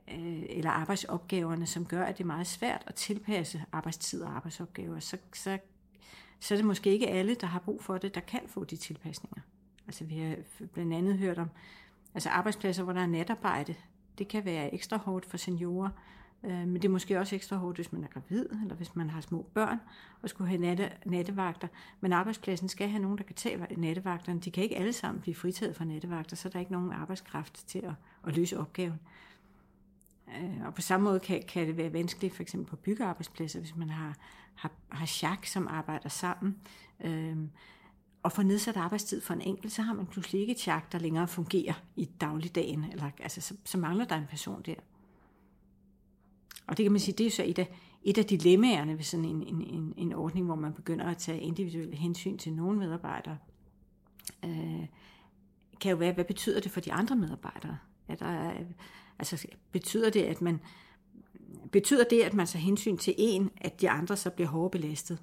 øh, 0.08 0.42
eller 0.48 0.70
arbejdsopgaverne, 0.70 1.66
som 1.66 1.86
gør, 1.86 2.04
at 2.04 2.18
det 2.18 2.24
er 2.24 2.26
meget 2.26 2.46
svært 2.46 2.82
at 2.86 2.94
tilpasse 2.94 3.64
arbejdstid 3.72 4.22
og 4.22 4.36
arbejdsopgaver, 4.36 5.00
så, 5.00 5.16
så, 5.34 5.58
så 6.40 6.54
er 6.54 6.58
det 6.58 6.66
måske 6.66 6.90
ikke 6.90 7.08
alle, 7.08 7.34
der 7.34 7.46
har 7.46 7.58
brug 7.58 7.84
for 7.84 7.98
det, 7.98 8.14
der 8.14 8.20
kan 8.20 8.42
få 8.46 8.64
de 8.64 8.76
tilpasninger. 8.76 9.42
Altså 9.86 10.04
vi 10.04 10.18
har 10.18 10.36
blandt 10.72 10.94
andet 10.94 11.18
hørt 11.18 11.38
om 11.38 11.50
altså 12.14 12.28
arbejdspladser, 12.28 12.82
hvor 12.82 12.92
der 12.92 13.00
er 13.00 13.06
natarbejde. 13.06 13.74
Det 14.18 14.28
kan 14.28 14.44
være 14.44 14.74
ekstra 14.74 14.96
hårdt 14.96 15.26
for 15.26 15.36
seniorer, 15.36 15.90
øh, 16.44 16.50
men 16.50 16.74
det 16.74 16.84
er 16.84 16.88
måske 16.88 17.18
også 17.18 17.34
ekstra 17.34 17.56
hårdt, 17.56 17.76
hvis 17.76 17.92
man 17.92 18.04
er 18.04 18.08
gravid, 18.08 18.46
eller 18.62 18.74
hvis 18.74 18.96
man 18.96 19.10
har 19.10 19.20
små 19.20 19.46
børn, 19.54 19.80
og 20.22 20.28
skulle 20.28 20.48
have 20.48 20.60
natte, 20.60 20.92
nattevagter. 21.06 21.68
Men 22.00 22.12
arbejdspladsen 22.12 22.68
skal 22.68 22.88
have 22.88 23.02
nogen, 23.02 23.18
der 23.18 23.24
kan 23.24 23.34
tage 23.34 23.66
nattevagterne. 23.76 24.40
De 24.40 24.50
kan 24.50 24.62
ikke 24.62 24.76
alle 24.76 24.92
sammen 24.92 25.20
blive 25.20 25.34
fritaget 25.34 25.76
fra 25.76 25.84
nattevagter, 25.84 26.36
så 26.36 26.48
der 26.48 26.56
er 26.56 26.60
ikke 26.60 26.72
nogen 26.72 26.92
arbejdskraft 26.92 27.66
til 27.66 27.78
at, 27.78 27.94
at 28.26 28.36
løse 28.36 28.58
opgaven. 28.58 29.00
Øh, 30.28 30.66
og 30.66 30.74
på 30.74 30.80
samme 30.80 31.04
måde 31.04 31.20
kan, 31.20 31.42
kan 31.48 31.66
det 31.66 31.76
være 31.76 31.92
vanskeligt 31.92 32.34
for 32.34 32.42
eksempel 32.42 32.70
på 32.70 32.76
byggearbejdspladser, 32.76 33.60
hvis 33.60 33.76
man 33.76 33.90
har, 33.90 34.16
har, 34.54 34.70
har 34.88 35.06
chak, 35.06 35.46
som 35.46 35.68
arbejder 35.68 36.08
sammen. 36.08 36.56
Øh, 37.04 37.36
og 38.26 38.32
få 38.32 38.42
nedsat 38.42 38.76
arbejdstid 38.76 39.20
for 39.20 39.34
en 39.34 39.40
enkelt, 39.40 39.72
så 39.72 39.82
har 39.82 39.94
man 39.94 40.06
pludselig 40.06 40.40
ikke 40.40 40.50
et 40.50 40.58
chak, 40.58 40.92
der 40.92 40.98
længere 40.98 41.28
fungerer 41.28 41.74
i 41.96 42.04
dagligdagen. 42.04 42.84
Eller, 42.84 43.10
altså, 43.20 43.40
så, 43.40 43.54
så 43.64 43.78
mangler 43.78 44.04
der 44.04 44.16
en 44.16 44.26
person 44.30 44.62
der. 44.62 44.74
Og 46.66 46.76
det 46.76 46.84
kan 46.84 46.92
man 46.92 47.00
sige, 47.00 47.14
det 47.18 47.26
er 47.26 47.30
så 47.30 47.42
et 47.46 47.58
af, 47.58 47.68
et 48.02 48.18
af 48.18 48.24
dilemmaerne 48.24 48.96
ved 48.96 49.04
sådan 49.04 49.24
en, 49.24 49.42
en, 49.42 49.62
en, 49.62 49.94
en 49.96 50.12
ordning, 50.12 50.46
hvor 50.46 50.54
man 50.54 50.72
begynder 50.72 51.04
at 51.04 51.16
tage 51.16 51.40
individuelle 51.40 51.96
hensyn 51.96 52.38
til 52.38 52.52
nogle 52.52 52.78
medarbejdere. 52.78 53.38
Øh, 54.44 54.86
kan 55.80 55.90
jo 55.90 55.96
være, 55.96 56.12
hvad 56.12 56.24
betyder 56.24 56.60
det 56.60 56.70
for 56.70 56.80
de 56.80 56.92
andre 56.92 57.16
medarbejdere? 57.16 57.78
Er 58.08 58.14
der, 58.14 58.52
altså, 59.18 59.46
betyder 59.72 60.10
det, 60.10 60.22
at 60.22 60.40
man 60.42 60.60
betyder 61.72 62.04
det, 62.10 62.22
at 62.22 62.34
man 62.34 62.46
tager 62.46 62.62
hensyn 62.62 62.96
til 62.96 63.14
en, 63.18 63.50
at 63.56 63.80
de 63.80 63.90
andre 63.90 64.16
så 64.16 64.30
bliver 64.30 64.48
hårdt 64.48 64.72
belastet? 64.72 65.18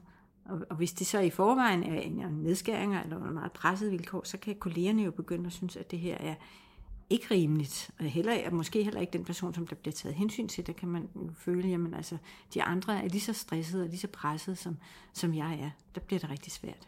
Og, 0.46 0.60
og 0.70 0.76
hvis 0.76 0.94
det 0.94 1.08
så 1.08 1.20
i 1.20 1.30
forvejen 1.30 1.84
er 1.84 2.02
en, 2.02 2.14
nedskæringer 2.14 3.04
eller 3.04 3.28
en 3.28 3.34
meget 3.34 3.52
presset 3.52 3.92
vilkår, 3.92 4.22
så 4.24 4.38
kan 4.38 4.56
kollegerne 4.56 5.04
jo 5.04 5.12
begynde 5.12 5.46
at 5.46 5.54
synes, 5.54 5.76
at 5.76 5.92
det 5.92 6.00
her 6.00 6.18
er 6.18 6.36
ikke 7.10 7.28
rimeligt. 7.32 7.92
Og 8.00 8.06
heller, 8.06 8.50
måske 8.52 8.84
heller 8.84 9.02
ikke 9.02 9.14
den 9.14 9.26
person, 9.26 9.54
som 9.54 9.68
der 9.68 9.76
bliver 9.76 9.94
taget 9.94 10.16
hensyn 10.16 10.48
til, 10.48 10.68
der 10.68 10.74
kan 10.74 10.90
man 10.90 11.10
jo 11.16 11.32
føle, 11.36 11.68
jamen 11.68 11.94
altså, 11.94 12.18
de 12.54 12.64
andre 12.64 13.04
er 13.04 13.08
lige 13.08 13.22
så 13.22 13.34
stressede 13.34 13.84
og 13.84 13.90
lige 13.90 14.00
så 14.00 14.08
pressede, 14.08 14.56
som, 14.56 14.78
som 15.14 15.34
jeg 15.34 15.60
er. 15.62 15.70
Der 15.96 16.02
bliver 16.02 16.20
det 16.20 16.30
rigtig 16.30 16.52
svært. 16.52 16.88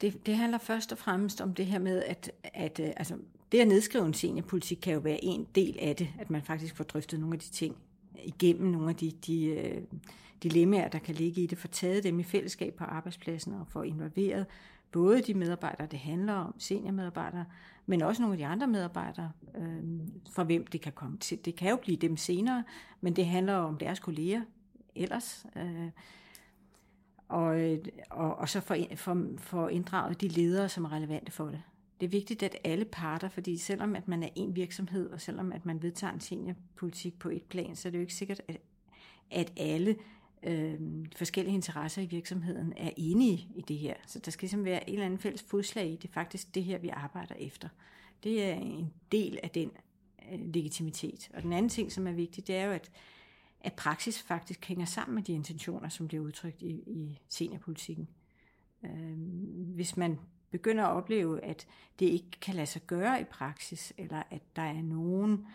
Det, 0.00 0.26
det 0.26 0.36
handler 0.36 0.58
først 0.58 0.92
og 0.92 0.98
fremmest 0.98 1.40
om 1.40 1.54
det 1.54 1.66
her 1.66 1.78
med, 1.78 2.02
at, 2.02 2.30
at 2.42 2.80
øh, 2.80 2.90
altså, 2.96 3.16
det 3.52 3.60
at 3.60 3.68
nedskrive 3.68 4.06
en 4.06 4.14
seniorpolitik 4.14 4.78
kan 4.82 4.94
jo 4.94 5.00
være 5.00 5.24
en 5.24 5.46
del 5.54 5.76
af 5.80 5.96
det, 5.96 6.08
at 6.18 6.30
man 6.30 6.42
faktisk 6.42 6.76
får 6.76 6.84
drøftet 6.84 7.20
nogle 7.20 7.34
af 7.34 7.40
de 7.40 7.50
ting 7.50 7.76
igennem, 8.24 8.70
nogle 8.70 8.88
af 8.88 8.96
de, 8.96 9.10
de, 9.26 9.44
øh, 9.44 9.82
dilemmaer, 10.42 10.88
der 10.88 10.98
kan 10.98 11.14
ligge 11.14 11.42
i 11.42 11.46
det, 11.46 11.58
får 11.58 11.68
taget 11.68 12.04
dem 12.04 12.20
i 12.20 12.22
fællesskab 12.22 12.74
på 12.74 12.84
arbejdspladsen 12.84 13.54
og 13.54 13.66
får 13.68 13.82
involveret 13.82 14.46
både 14.92 15.22
de 15.22 15.34
medarbejdere, 15.34 15.86
det 15.86 15.98
handler 15.98 16.32
om, 16.32 16.54
seniormedarbejdere, 16.58 17.44
men 17.86 18.02
også 18.02 18.22
nogle 18.22 18.34
af 18.34 18.38
de 18.38 18.46
andre 18.46 18.66
medarbejdere, 18.66 19.32
øh, 19.56 19.82
for 20.30 20.44
hvem 20.44 20.66
det 20.66 20.80
kan 20.80 20.92
komme 20.92 21.18
til. 21.18 21.44
Det 21.44 21.56
kan 21.56 21.70
jo 21.70 21.76
blive 21.76 21.96
dem 21.96 22.16
senere, 22.16 22.64
men 23.00 23.16
det 23.16 23.26
handler 23.26 23.54
om 23.54 23.76
deres 23.76 24.00
kolleger 24.00 24.42
ellers. 24.94 25.46
Øh, 25.56 25.90
og, 27.28 27.78
og, 28.10 28.36
og 28.36 28.48
så 28.48 28.60
for, 28.60 28.76
for, 28.96 29.26
for 29.38 29.68
inddraget 29.68 30.20
de 30.20 30.28
ledere, 30.28 30.68
som 30.68 30.84
er 30.84 30.92
relevante 30.92 31.32
for 31.32 31.46
det. 31.46 31.62
Det 32.00 32.06
er 32.06 32.10
vigtigt, 32.10 32.42
at 32.42 32.56
alle 32.64 32.84
parter, 32.84 33.28
fordi 33.28 33.56
selvom 33.56 33.96
at 33.96 34.08
man 34.08 34.22
er 34.22 34.28
en 34.34 34.56
virksomhed, 34.56 35.10
og 35.10 35.20
selvom 35.20 35.52
at 35.52 35.66
man 35.66 35.82
vedtager 35.82 36.12
en 36.12 36.20
seniorpolitik 36.20 37.18
på 37.18 37.28
et 37.28 37.42
plan, 37.42 37.76
så 37.76 37.88
er 37.88 37.90
det 37.90 37.98
jo 37.98 38.02
ikke 38.02 38.14
sikkert, 38.14 38.42
at, 38.48 38.56
at 39.30 39.52
alle 39.56 39.96
øh, 40.42 40.80
forskellige 41.16 41.54
interesser 41.54 42.02
i 42.02 42.06
virksomheden 42.06 42.72
er 42.76 42.90
enige 42.96 43.48
i 43.54 43.60
det 43.68 43.78
her. 43.78 43.94
Så 44.06 44.18
der 44.18 44.30
skal 44.30 44.42
ligesom 44.42 44.64
være 44.64 44.88
en 44.88 44.94
eller 44.94 45.06
andet 45.06 45.20
fælles 45.20 45.42
fodslag 45.42 45.86
i. 45.86 45.96
Det 45.96 46.08
er 46.08 46.12
faktisk 46.12 46.54
det 46.54 46.64
her, 46.64 46.78
vi 46.78 46.88
arbejder 46.88 47.34
efter. 47.34 47.68
Det 48.22 48.44
er 48.44 48.54
en 48.54 48.92
del 49.12 49.38
af 49.42 49.50
den 49.50 49.70
øh, 50.32 50.40
legitimitet. 50.40 51.30
Og 51.34 51.42
den 51.42 51.52
anden 51.52 51.68
ting, 51.68 51.92
som 51.92 52.06
er 52.06 52.12
vigtig, 52.12 52.46
det 52.46 52.56
er 52.56 52.64
jo, 52.64 52.72
at, 52.72 52.90
at 53.60 53.72
praksis 53.72 54.22
faktisk 54.22 54.64
hænger 54.64 54.84
sammen 54.84 55.14
med 55.14 55.22
de 55.22 55.32
intentioner, 55.32 55.88
som 55.88 56.08
bliver 56.08 56.24
udtrykt 56.24 56.62
i, 56.62 56.70
i 56.70 57.18
seniorpolitikken. 57.28 58.08
Øh, 58.84 59.18
hvis 59.74 59.96
man 59.96 60.18
begynder 60.50 60.84
at 60.84 60.96
opleve, 60.96 61.44
at 61.44 61.66
det 61.98 62.06
ikke 62.06 62.30
kan 62.40 62.54
lade 62.54 62.66
sig 62.66 62.82
gøre 62.86 63.20
i 63.20 63.24
praksis, 63.24 63.92
eller 63.98 64.22
at 64.30 64.42
der 64.56 64.62
er 64.62 64.82
nogen 64.82 65.32
øh, 65.32 65.46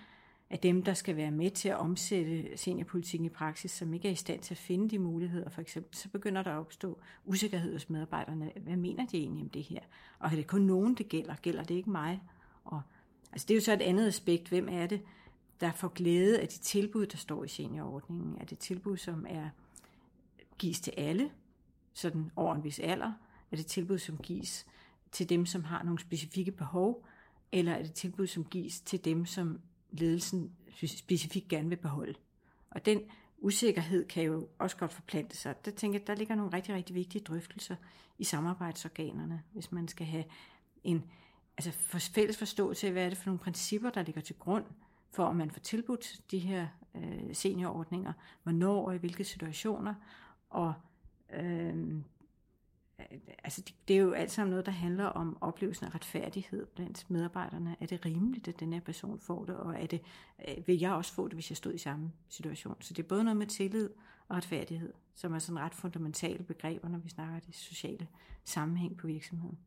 af 0.49 0.59
dem, 0.59 0.83
der 0.83 0.93
skal 0.93 1.15
være 1.15 1.31
med 1.31 1.51
til 1.51 1.69
at 1.69 1.77
omsætte 1.77 2.57
seniorpolitikken 2.57 3.25
i 3.25 3.29
praksis, 3.29 3.71
som 3.71 3.93
ikke 3.93 4.07
er 4.07 4.11
i 4.11 4.15
stand 4.15 4.41
til 4.41 4.53
at 4.53 4.57
finde 4.57 4.89
de 4.89 4.99
muligheder, 4.99 5.49
for 5.49 5.61
eksempel, 5.61 5.97
så 5.97 6.09
begynder 6.09 6.43
der 6.43 6.51
at 6.51 6.59
opstå 6.59 6.99
usikkerhed 7.25 7.73
hos 7.73 7.89
medarbejderne. 7.89 8.51
Hvad 8.55 8.75
mener 8.75 9.05
de 9.05 9.17
egentlig 9.17 9.43
om 9.43 9.49
det 9.49 9.63
her? 9.63 9.79
Og 10.19 10.31
er 10.31 10.35
det 10.35 10.47
kun 10.47 10.61
nogen, 10.61 10.95
det 10.95 11.09
gælder? 11.09 11.35
Gælder 11.35 11.63
det 11.63 11.75
ikke 11.75 11.89
mig? 11.89 12.21
Og, 12.65 12.81
altså 13.31 13.45
det 13.47 13.53
er 13.53 13.55
jo 13.55 13.61
så 13.61 13.73
et 13.73 13.81
andet 13.81 14.07
aspekt. 14.07 14.49
Hvem 14.49 14.67
er 14.71 14.87
det, 14.87 15.01
der 15.59 15.71
får 15.71 15.87
glæde 15.87 16.39
af 16.39 16.47
de 16.47 16.59
tilbud, 16.59 17.05
der 17.05 17.17
står 17.17 17.43
i 17.43 17.47
seniorordningen? 17.47 18.37
Er 18.41 18.45
det 18.45 18.59
tilbud, 18.59 18.97
som 18.97 19.25
er 19.29 19.49
gives 20.57 20.79
til 20.79 20.93
alle, 20.97 21.29
sådan 21.93 22.31
over 22.35 22.55
en 22.55 22.63
vis 22.63 22.79
alder? 22.79 23.13
Er 23.51 23.55
det 23.55 23.65
tilbud, 23.65 23.97
som 23.97 24.17
gives 24.17 24.65
til 25.11 25.29
dem, 25.29 25.45
som 25.45 25.63
har 25.63 25.83
nogle 25.83 25.99
specifikke 25.99 26.51
behov? 26.51 27.05
Eller 27.51 27.73
er 27.73 27.83
det 27.83 27.93
tilbud, 27.93 28.27
som 28.27 28.45
gives 28.45 28.81
til 28.81 29.05
dem, 29.05 29.25
som 29.25 29.59
ledelsen 29.99 30.51
specifikt 30.87 31.47
gerne 31.47 31.69
vil 31.69 31.75
beholde. 31.75 32.13
Og 32.71 32.85
den 32.85 33.01
usikkerhed 33.37 34.07
kan 34.07 34.23
jo 34.23 34.47
også 34.59 34.77
godt 34.77 34.93
forplante 34.93 35.37
sig. 35.37 35.65
Der 35.65 35.71
tænker 35.71 35.99
jeg, 35.99 36.07
der 36.07 36.15
ligger 36.15 36.35
nogle 36.35 36.53
rigtig, 36.53 36.75
rigtig 36.75 36.95
vigtige 36.95 37.23
drøftelser 37.23 37.75
i 38.17 38.23
samarbejdsorganerne, 38.23 39.43
hvis 39.53 39.71
man 39.71 39.87
skal 39.87 40.07
have 40.07 40.23
en 40.83 41.03
altså 41.57 41.71
for 41.71 41.99
fælles 41.99 42.37
forståelse 42.37 42.87
af, 42.87 42.93
hvad 42.93 43.05
er 43.05 43.09
det 43.09 43.17
for 43.17 43.25
nogle 43.25 43.39
principper, 43.39 43.89
der 43.89 44.03
ligger 44.03 44.21
til 44.21 44.35
grund 44.35 44.65
for, 45.11 45.25
at 45.25 45.35
man 45.35 45.51
får 45.51 45.59
tilbudt 45.59 46.21
de 46.31 46.39
her 46.39 46.67
øh, 46.95 47.35
seniorordninger, 47.35 48.13
hvornår 48.43 48.87
og 48.87 48.95
i 48.95 48.97
hvilke 48.97 49.23
situationer, 49.23 49.93
og 50.49 50.73
øh, 51.33 51.95
altså 53.43 53.62
det, 53.62 53.75
det 53.88 53.95
er 53.95 54.00
jo 54.00 54.12
alt 54.12 54.31
sammen 54.31 54.50
noget, 54.50 54.65
der 54.65 54.71
handler 54.71 55.05
om 55.05 55.38
oplevelsen 55.41 55.85
af 55.85 55.95
retfærdighed 55.95 56.65
blandt 56.65 57.09
medarbejderne. 57.09 57.75
Er 57.79 57.85
det 57.85 58.05
rimeligt, 58.05 58.47
at 58.47 58.59
den 58.59 58.74
her 58.74 58.79
person 58.79 59.19
får 59.19 59.45
det, 59.45 59.55
og 59.55 59.81
er 59.81 59.85
det, 59.85 60.01
øh, 60.47 60.67
vil 60.67 60.79
jeg 60.79 60.91
også 60.91 61.13
få 61.13 61.27
det, 61.27 61.33
hvis 61.33 61.51
jeg 61.51 61.57
stod 61.57 61.74
i 61.74 61.77
samme 61.77 62.12
situation? 62.29 62.75
Så 62.79 62.93
det 62.93 63.03
er 63.03 63.07
både 63.07 63.24
noget 63.24 63.38
med 63.38 63.47
tillid 63.47 63.89
og 64.27 64.35
retfærdighed, 64.35 64.93
som 65.15 65.33
er 65.33 65.39
sådan 65.39 65.59
ret 65.59 65.74
fundamentale 65.74 66.43
begreber, 66.43 66.89
når 66.89 66.97
vi 66.97 67.09
snakker 67.09 67.39
det 67.39 67.55
sociale 67.55 68.07
sammenhæng 68.43 68.97
på 68.97 69.07
virksomheden. 69.07 69.57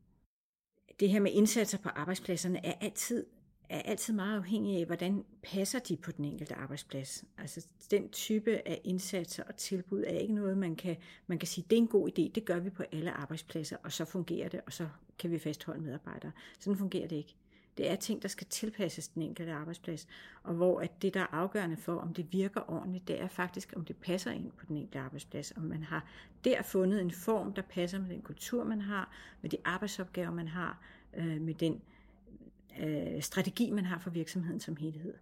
Det 0.99 1.09
her 1.09 1.19
med 1.19 1.31
indsatser 1.31 1.77
på 1.77 1.89
arbejdspladserne 1.89 2.65
er 2.65 2.73
altid 2.81 3.25
er 3.69 3.81
altid 3.81 4.13
meget 4.13 4.37
afhængig 4.37 4.79
af, 4.79 4.85
hvordan 4.85 5.25
passer 5.43 5.79
de 5.79 5.97
på 5.97 6.11
den 6.11 6.25
enkelte 6.25 6.55
arbejdsplads. 6.55 7.25
Altså 7.37 7.67
den 7.91 8.09
type 8.09 8.67
af 8.67 8.81
indsatser 8.83 9.43
og 9.43 9.55
tilbud 9.55 10.03
er 10.07 10.17
ikke 10.17 10.33
noget, 10.33 10.57
man 10.57 10.75
kan, 10.75 10.97
man 11.27 11.39
kan 11.39 11.47
sige, 11.47 11.65
det 11.69 11.75
er 11.75 11.81
en 11.81 11.87
god 11.87 12.09
idé, 12.09 12.31
det 12.35 12.45
gør 12.45 12.59
vi 12.59 12.69
på 12.69 12.83
alle 12.91 13.11
arbejdspladser, 13.11 13.77
og 13.83 13.91
så 13.91 14.05
fungerer 14.05 14.49
det, 14.49 14.61
og 14.65 14.73
så 14.73 14.87
kan 15.19 15.31
vi 15.31 15.39
fastholde 15.39 15.81
medarbejdere. 15.81 16.31
Sådan 16.59 16.77
fungerer 16.77 17.07
det 17.07 17.15
ikke. 17.15 17.35
Det 17.77 17.89
er 17.89 17.95
ting, 17.95 18.21
der 18.21 18.27
skal 18.27 18.47
tilpasses 18.47 19.07
den 19.07 19.21
enkelte 19.21 19.53
arbejdsplads, 19.53 20.07
og 20.43 20.53
hvor 20.53 20.79
at 20.79 21.01
det, 21.01 21.13
der 21.13 21.19
er 21.19 21.33
afgørende 21.33 21.77
for, 21.77 21.95
om 21.95 22.13
det 22.13 22.33
virker 22.33 22.71
ordentligt, 22.71 23.07
det 23.07 23.21
er 23.21 23.27
faktisk, 23.27 23.73
om 23.75 23.85
det 23.85 23.95
passer 23.95 24.31
ind 24.31 24.51
på 24.51 24.65
den 24.65 24.77
enkelte 24.77 24.99
arbejdsplads, 24.99 25.53
om 25.57 25.63
man 25.63 25.83
har 25.83 26.07
der 26.43 26.61
fundet 26.61 27.01
en 27.01 27.11
form, 27.11 27.53
der 27.53 27.61
passer 27.61 27.99
med 27.99 28.09
den 28.09 28.21
kultur, 28.21 28.63
man 28.63 28.81
har, 28.81 29.11
med 29.41 29.49
de 29.49 29.57
arbejdsopgaver, 29.65 30.31
man 30.31 30.47
har, 30.47 30.81
øh, 31.13 31.41
med 31.41 31.53
den 31.53 31.81
øh, 32.79 33.21
strategi, 33.21 33.71
man 33.71 33.85
har 33.85 33.99
for 33.99 34.09
virksomheden 34.09 34.59
som 34.59 34.75
helhed. 34.75 35.13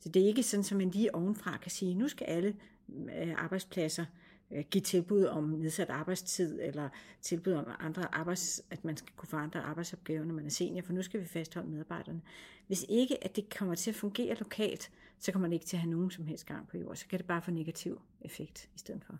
Så 0.00 0.08
det 0.08 0.22
er 0.22 0.26
ikke 0.26 0.42
sådan, 0.42 0.64
at 0.70 0.76
man 0.76 0.90
lige 0.90 1.14
ovenfra 1.14 1.56
kan 1.56 1.70
sige, 1.70 1.94
nu 1.94 2.08
skal 2.08 2.24
alle 2.24 2.56
øh, 2.88 3.34
arbejdspladser 3.36 4.04
øh, 4.50 4.64
give 4.70 4.82
tilbud 4.82 5.24
om 5.24 5.44
nedsat 5.44 5.90
arbejdstid, 5.90 6.60
eller 6.62 6.88
tilbud 7.20 7.52
om 7.52 7.66
andre 7.78 8.14
arbejds, 8.14 8.62
at 8.70 8.84
man 8.84 8.96
skal 8.96 9.12
kunne 9.16 9.28
få 9.28 9.36
andre 9.36 9.60
arbejdsopgaver, 9.60 10.24
når 10.24 10.34
man 10.34 10.46
er 10.46 10.50
senior, 10.50 10.82
for 10.82 10.92
nu 10.92 11.02
skal 11.02 11.20
vi 11.20 11.26
fastholde 11.26 11.70
medarbejderne. 11.70 12.20
Hvis 12.66 12.86
ikke, 12.88 13.24
at 13.24 13.36
det 13.36 13.56
kommer 13.58 13.74
til 13.74 13.90
at 13.90 13.94
fungere 13.94 14.34
lokalt, 14.34 14.90
så 15.18 15.32
kommer 15.32 15.48
det 15.48 15.54
ikke 15.54 15.66
til 15.66 15.76
at 15.76 15.80
have 15.80 15.90
nogen 15.90 16.10
som 16.10 16.26
helst 16.26 16.46
gang 16.46 16.68
på 16.68 16.78
jord. 16.78 16.96
Så 16.96 17.06
kan 17.06 17.18
det 17.18 17.26
bare 17.26 17.42
få 17.42 17.50
negativ 17.50 18.00
effekt 18.20 18.68
i 18.74 18.78
stedet 18.78 19.04
for. 19.04 19.18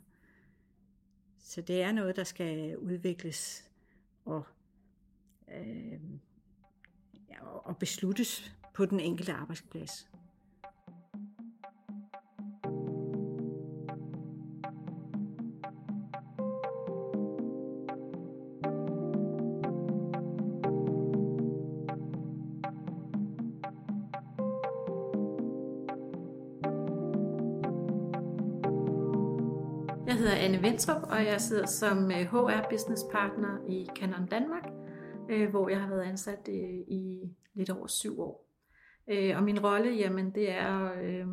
Så 1.39 1.61
det 1.61 1.83
er 1.83 1.93
noget, 1.93 2.17
der 2.17 2.25
skal 2.25 2.79
udvikles 2.79 3.71
og 4.25 4.47
øh, 5.55 6.01
og 7.65 7.77
besluttes 7.77 8.53
på 8.75 8.87
den 8.87 9.01
enkelte 9.01 9.33
arbejdsplads. 9.33 10.11
Jeg 30.07 30.19
hedder 30.19 30.35
Anne 30.35 30.63
Ventrup, 30.63 31.03
og 31.03 31.25
jeg 31.25 31.41
sidder 31.41 31.67
som 31.67 32.11
øh, 32.11 32.19
HR 32.19 32.71
Business 32.71 33.03
Partner 33.13 33.59
i 33.69 33.89
Canon 33.97 34.27
Danmark, 34.27 34.70
øh, 35.31 35.51
hvor 35.51 35.69
jeg 35.69 35.81
har 35.81 35.89
været 35.89 36.03
ansat 36.03 36.49
øh, 36.49 36.79
i 36.89 37.21
lidt 37.55 37.71
over 37.71 37.87
syv 37.87 38.21
år. 38.21 38.47
Øh, 39.11 39.37
og 39.37 39.43
min 39.43 39.65
rolle, 39.65 39.91
jamen 39.91 40.35
det 40.35 40.51
er 40.51 40.93
øh, 41.03 41.27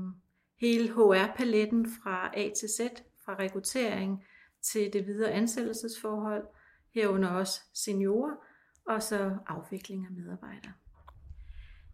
hele 0.61 0.89
HR-paletten 0.93 1.87
fra 2.03 2.31
A 2.33 2.49
til 2.59 2.69
Z, 2.69 2.79
fra 3.25 3.35
rekruttering 3.39 4.23
til 4.61 4.93
det 4.93 5.07
videre 5.07 5.31
ansættelsesforhold, 5.31 6.47
herunder 6.93 7.29
også 7.29 7.61
seniorer, 7.73 8.35
og 8.87 9.03
så 9.03 9.37
afvikling 9.47 10.05
af 10.05 10.11
medarbejdere. 10.11 10.73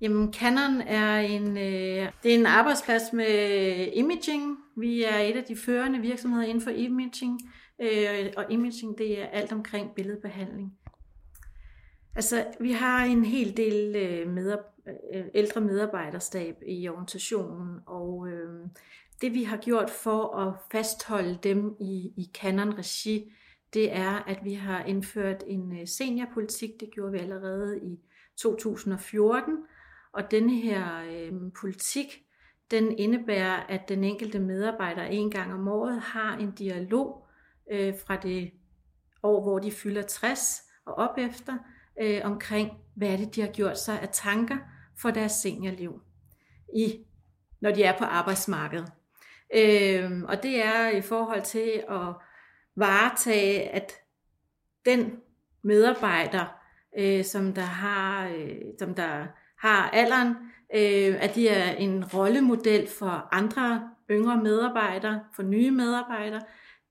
Jamen, 0.01 0.33
Canon 0.33 0.81
er 0.81 1.17
en, 1.19 1.57
øh, 1.57 2.11
det 2.23 2.33
er 2.33 2.39
en 2.39 2.45
arbejdsplads 2.45 3.13
med 3.13 3.87
imaging. 3.93 4.57
Vi 4.77 5.03
er 5.03 5.17
et 5.17 5.35
af 5.35 5.43
de 5.43 5.55
førende 5.55 5.99
virksomheder 5.99 6.43
inden 6.43 6.63
for 6.63 6.69
imaging, 6.69 7.41
øh, 7.81 8.33
og 8.37 8.45
imaging 8.49 8.97
det 8.97 9.21
er 9.21 9.25
alt 9.25 9.51
omkring 9.51 9.95
billedbehandling. 9.95 10.77
Altså, 12.15 12.45
vi 12.59 12.71
har 12.71 13.05
en 13.05 13.25
hel 13.25 13.57
del 13.57 13.95
øh, 13.95 14.33
medar- 14.33 14.73
øh, 15.13 15.25
ældre 15.33 15.61
medarbejderstab 15.61 16.55
i 16.67 16.89
organisationen, 16.89 17.79
og 17.85 18.27
øh, 18.27 18.67
det 19.21 19.33
vi 19.33 19.43
har 19.43 19.57
gjort 19.57 19.89
for 19.89 20.37
at 20.37 20.53
fastholde 20.71 21.39
dem 21.43 21.75
i, 21.79 22.13
i 22.17 22.31
Canon-regi, 22.33 23.33
det 23.73 23.95
er, 23.95 24.23
at 24.27 24.39
vi 24.43 24.53
har 24.53 24.83
indført 24.83 25.43
en 25.47 25.79
øh, 25.79 25.87
seniorpolitik. 25.87 26.69
Det 26.79 26.89
gjorde 26.91 27.11
vi 27.11 27.17
allerede 27.17 27.79
i 27.83 27.99
2014, 28.37 29.57
og 30.11 30.31
denne 30.31 30.55
her 30.55 31.03
øh, 31.11 31.31
politik, 31.61 32.23
den 32.71 32.97
indebærer, 32.97 33.63
at 33.69 33.89
den 33.89 34.03
enkelte 34.03 34.39
medarbejder 34.39 35.03
en 35.03 35.31
gang 35.31 35.53
om 35.53 35.67
året 35.67 36.01
har 36.01 36.37
en 36.37 36.51
dialog 36.51 37.27
øh, 37.71 37.93
fra 38.07 38.17
det 38.17 38.51
år, 39.23 39.41
hvor 39.43 39.59
de 39.59 39.71
fylder 39.71 40.01
60 40.01 40.61
og 40.85 40.93
op 40.93 41.17
efter, 41.17 41.57
øh, 42.01 42.21
omkring, 42.23 42.71
hvad 42.95 43.07
er 43.07 43.17
det, 43.17 43.35
de 43.35 43.41
har 43.41 43.47
gjort 43.47 43.79
sig 43.79 44.01
af 44.01 44.09
tanker 44.11 44.57
for 44.97 45.11
deres 45.11 45.31
seniorliv, 45.31 46.01
i, 46.75 46.99
når 47.61 47.71
de 47.71 47.83
er 47.83 47.97
på 47.97 48.03
arbejdsmarkedet. 48.03 48.91
Øh, 49.55 50.23
og 50.23 50.43
det 50.43 50.65
er 50.65 50.89
i 50.89 51.01
forhold 51.01 51.41
til 51.41 51.83
at 51.89 52.15
varetage, 52.75 53.69
at 53.69 53.93
den 54.85 55.11
medarbejder, 55.63 56.45
øh, 56.97 57.25
som 57.25 57.53
der 57.53 57.61
har, 57.61 58.27
øh, 58.27 58.55
som 58.79 58.95
der 58.95 59.27
har 59.57 59.89
alderen, 59.89 60.29
øh, 60.75 61.23
at 61.23 61.35
de 61.35 61.49
er 61.49 61.71
en 61.71 62.05
rollemodel 62.05 62.87
for 62.99 63.27
andre 63.31 63.89
yngre 64.11 64.37
medarbejdere, 64.37 65.23
for 65.35 65.43
nye 65.43 65.71
medarbejdere. 65.71 66.41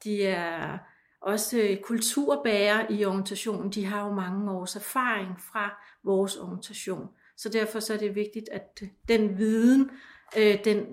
De 0.04 0.26
er 0.26 0.78
også 1.22 1.58
øh, 1.58 1.80
kulturbærer 1.80 2.86
i 2.90 3.04
organisationen. 3.04 3.70
De 3.70 3.84
har 3.84 4.06
jo 4.06 4.14
mange 4.14 4.50
års 4.50 4.76
erfaring 4.76 5.40
fra 5.40 5.82
vores 6.04 6.36
organisation. 6.36 7.08
Så 7.36 7.48
derfor 7.48 7.80
så 7.80 7.94
er 7.94 7.98
det 7.98 8.14
vigtigt, 8.14 8.48
at 8.52 8.80
øh, 8.82 8.88
den 9.08 9.38
viden, 9.38 9.90
øh, 10.38 10.64
den 10.64 10.86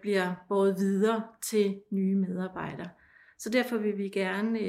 bliver 0.00 0.34
båret 0.48 0.76
videre 0.78 1.22
til 1.42 1.80
nye 1.90 2.14
medarbejdere. 2.14 2.88
Så 3.38 3.50
derfor 3.50 3.76
vil 3.76 3.98
vi 3.98 4.08
gerne 4.08 4.60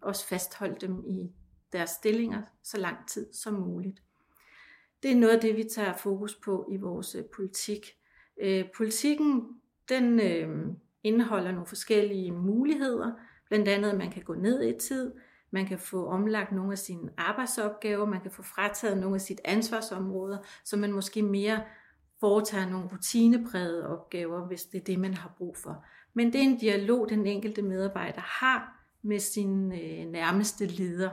også 0.00 0.26
fastholde 0.26 0.86
dem 0.86 1.04
i 1.06 1.30
deres 1.72 1.90
stillinger 1.90 2.42
så 2.62 2.78
lang 2.78 3.08
tid 3.08 3.32
som 3.32 3.54
muligt. 3.54 4.02
Det 5.02 5.10
er 5.10 5.16
noget 5.16 5.34
af 5.34 5.40
det, 5.40 5.56
vi 5.56 5.64
tager 5.64 5.92
fokus 5.96 6.34
på 6.34 6.68
i 6.72 6.76
vores 6.76 7.16
politik. 7.34 7.86
Politikken 8.76 9.48
den 9.88 10.20
indeholder 11.02 11.52
nogle 11.52 11.66
forskellige 11.66 12.32
muligheder, 12.32 13.12
blandt 13.48 13.68
andet 13.68 13.90
at 13.90 13.98
man 13.98 14.10
kan 14.10 14.22
gå 14.22 14.34
ned 14.34 14.68
i 14.68 14.78
tid, 14.78 15.12
man 15.50 15.66
kan 15.66 15.78
få 15.78 16.06
omlagt 16.06 16.52
nogle 16.52 16.72
af 16.72 16.78
sine 16.78 17.10
arbejdsopgaver, 17.18 18.06
man 18.06 18.20
kan 18.20 18.30
få 18.30 18.42
frataget 18.42 18.98
nogle 18.98 19.14
af 19.14 19.20
sit 19.20 19.40
ansvarsområder, 19.44 20.38
så 20.64 20.76
man 20.76 20.92
måske 20.92 21.22
mere 21.22 21.62
foretager 22.20 22.70
nogle 22.70 22.88
rutineprægede 22.92 23.88
opgaver, 23.88 24.46
hvis 24.46 24.64
det 24.64 24.80
er 24.80 24.84
det, 24.84 24.98
man 24.98 25.14
har 25.14 25.34
brug 25.38 25.56
for. 25.56 25.84
Men 26.14 26.32
det 26.32 26.34
er 26.34 26.44
en 26.44 26.58
dialog, 26.58 27.08
den 27.08 27.26
enkelte 27.26 27.62
medarbejder 27.62 28.20
har 28.20 28.86
med 29.02 29.18
sin 29.18 29.72
øh, 29.72 30.06
nærmeste 30.12 30.66
leder 30.66 31.10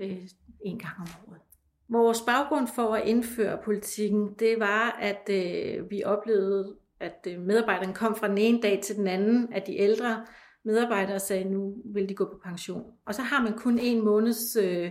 øh, 0.00 0.18
en 0.60 0.78
gang 0.78 0.94
om 0.98 1.06
året. 1.28 1.40
Vores 1.88 2.20
baggrund 2.20 2.68
for 2.74 2.94
at 2.94 3.08
indføre 3.08 3.58
politikken, 3.64 4.34
det 4.38 4.60
var, 4.60 4.98
at 5.00 5.28
øh, 5.30 5.90
vi 5.90 6.04
oplevede, 6.04 6.76
at 7.00 7.26
øh, 7.30 7.40
medarbejderne 7.40 7.94
kom 7.94 8.16
fra 8.16 8.28
den 8.28 8.38
ene 8.38 8.62
dag 8.62 8.80
til 8.82 8.96
den 8.96 9.06
anden, 9.06 9.52
at 9.52 9.66
de 9.66 9.78
ældre 9.78 10.26
medarbejdere 10.66 11.18
sagde, 11.18 11.44
nu 11.44 11.74
vil 11.84 12.08
de 12.08 12.14
gå 12.14 12.24
på 12.24 12.40
pension. 12.44 12.92
Og 13.06 13.14
så 13.14 13.22
har 13.22 13.42
man 13.42 13.52
kun 13.52 13.78
en 13.78 14.04
måneds 14.04 14.56
øh, 14.56 14.90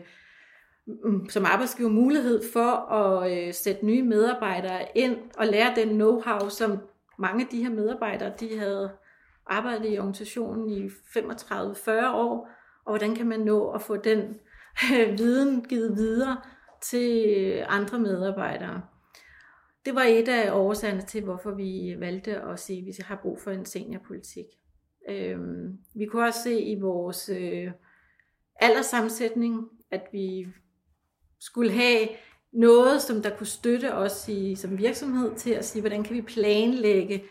mm, 0.87 1.29
som 1.29 1.45
arbejdsgiver 1.45 1.89
mulighed 1.89 2.41
for 2.53 2.91
at 2.93 3.31
øh, 3.31 3.53
sætte 3.53 3.85
nye 3.85 4.03
medarbejdere 4.03 4.87
ind 4.95 5.17
og 5.37 5.47
lære 5.47 5.75
den 5.75 6.01
know-how, 6.01 6.49
som 6.49 6.77
mange 7.19 7.43
af 7.43 7.49
de 7.51 7.63
her 7.63 7.69
medarbejdere, 7.69 8.33
de 8.39 8.57
havde 8.57 8.91
arbejdet 9.47 9.93
i 9.93 9.97
organisationen 9.97 10.69
i 10.69 10.87
35-40 10.87 11.91
år, 12.13 12.49
og 12.85 12.91
hvordan 12.91 13.15
kan 13.15 13.27
man 13.27 13.39
nå 13.39 13.71
at 13.71 13.81
få 13.81 13.97
den 13.97 14.19
øh, 14.93 15.17
viden 15.17 15.65
givet 15.65 15.97
videre 15.97 16.37
til 16.81 17.35
øh, 17.37 17.65
andre 17.67 17.99
medarbejdere. 17.99 18.81
Det 19.85 19.95
var 19.95 20.03
et 20.03 20.27
af 20.27 20.51
årsagerne 20.51 21.01
til, 21.01 21.23
hvorfor 21.23 21.51
vi 21.51 21.95
valgte 21.99 22.41
at 22.41 22.59
sige, 22.59 22.79
at 22.79 22.85
vi 22.85 22.93
har 22.99 23.19
brug 23.21 23.39
for 23.41 23.51
en 23.51 23.65
seniorpolitik. 23.65 24.45
Øhm, 25.09 25.79
vi 25.93 26.05
kunne 26.05 26.25
også 26.25 26.43
se 26.43 26.61
i 26.61 26.79
vores 26.79 27.29
øh, 27.29 27.71
alderssammensætning, 28.55 29.69
at 29.91 30.07
vi 30.11 30.47
skulle 31.39 31.71
have 31.71 32.07
noget, 32.51 33.01
som 33.01 33.21
der 33.21 33.37
kunne 33.37 33.47
støtte 33.47 33.93
os 33.93 34.29
i, 34.29 34.55
som 34.55 34.77
virksomhed 34.77 35.35
til 35.35 35.51
at 35.51 35.65
sige, 35.65 35.81
hvordan 35.81 36.03
kan 36.03 36.15
vi 36.15 36.21
planlægge 36.21 37.23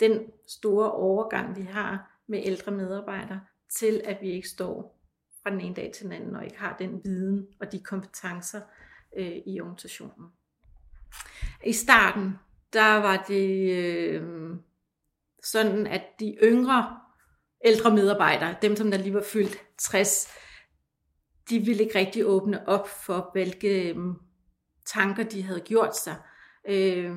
den 0.00 0.20
store 0.46 0.92
overgang, 0.92 1.56
vi 1.56 1.62
har 1.62 2.22
med 2.26 2.42
ældre 2.44 2.72
medarbejdere, 2.72 3.40
til 3.78 4.00
at 4.04 4.18
vi 4.20 4.30
ikke 4.30 4.48
står 4.48 5.00
fra 5.42 5.50
den 5.50 5.60
ene 5.60 5.74
dag 5.74 5.92
til 5.94 6.04
den 6.04 6.12
anden, 6.12 6.36
og 6.36 6.44
ikke 6.44 6.58
har 6.58 6.76
den 6.78 7.00
viden 7.04 7.46
og 7.60 7.72
de 7.72 7.80
kompetencer 7.80 8.60
øh, 9.16 9.36
i 9.46 9.60
organisationen. 9.60 10.26
I 11.64 11.72
starten, 11.72 12.38
der 12.72 12.94
var 12.94 13.24
det 13.28 13.70
øh, 13.70 14.56
sådan, 15.44 15.86
at 15.86 16.02
de 16.20 16.36
yngre 16.42 16.98
ældre 17.64 17.94
medarbejdere, 17.94 18.54
dem 18.62 18.76
som 18.76 18.90
der 18.90 18.98
lige 18.98 19.14
var 19.14 19.24
fyldt 19.32 19.58
60, 19.78 20.28
de 21.50 21.58
ville 21.58 21.82
ikke 21.82 21.98
rigtig 21.98 22.26
åbne 22.26 22.68
op 22.68 22.88
for, 22.88 23.30
hvilke 23.32 23.90
øhm, 23.90 24.14
tanker 24.86 25.22
de 25.22 25.42
havde 25.42 25.60
gjort 25.60 25.96
sig. 25.96 26.16
Øh, 26.68 27.16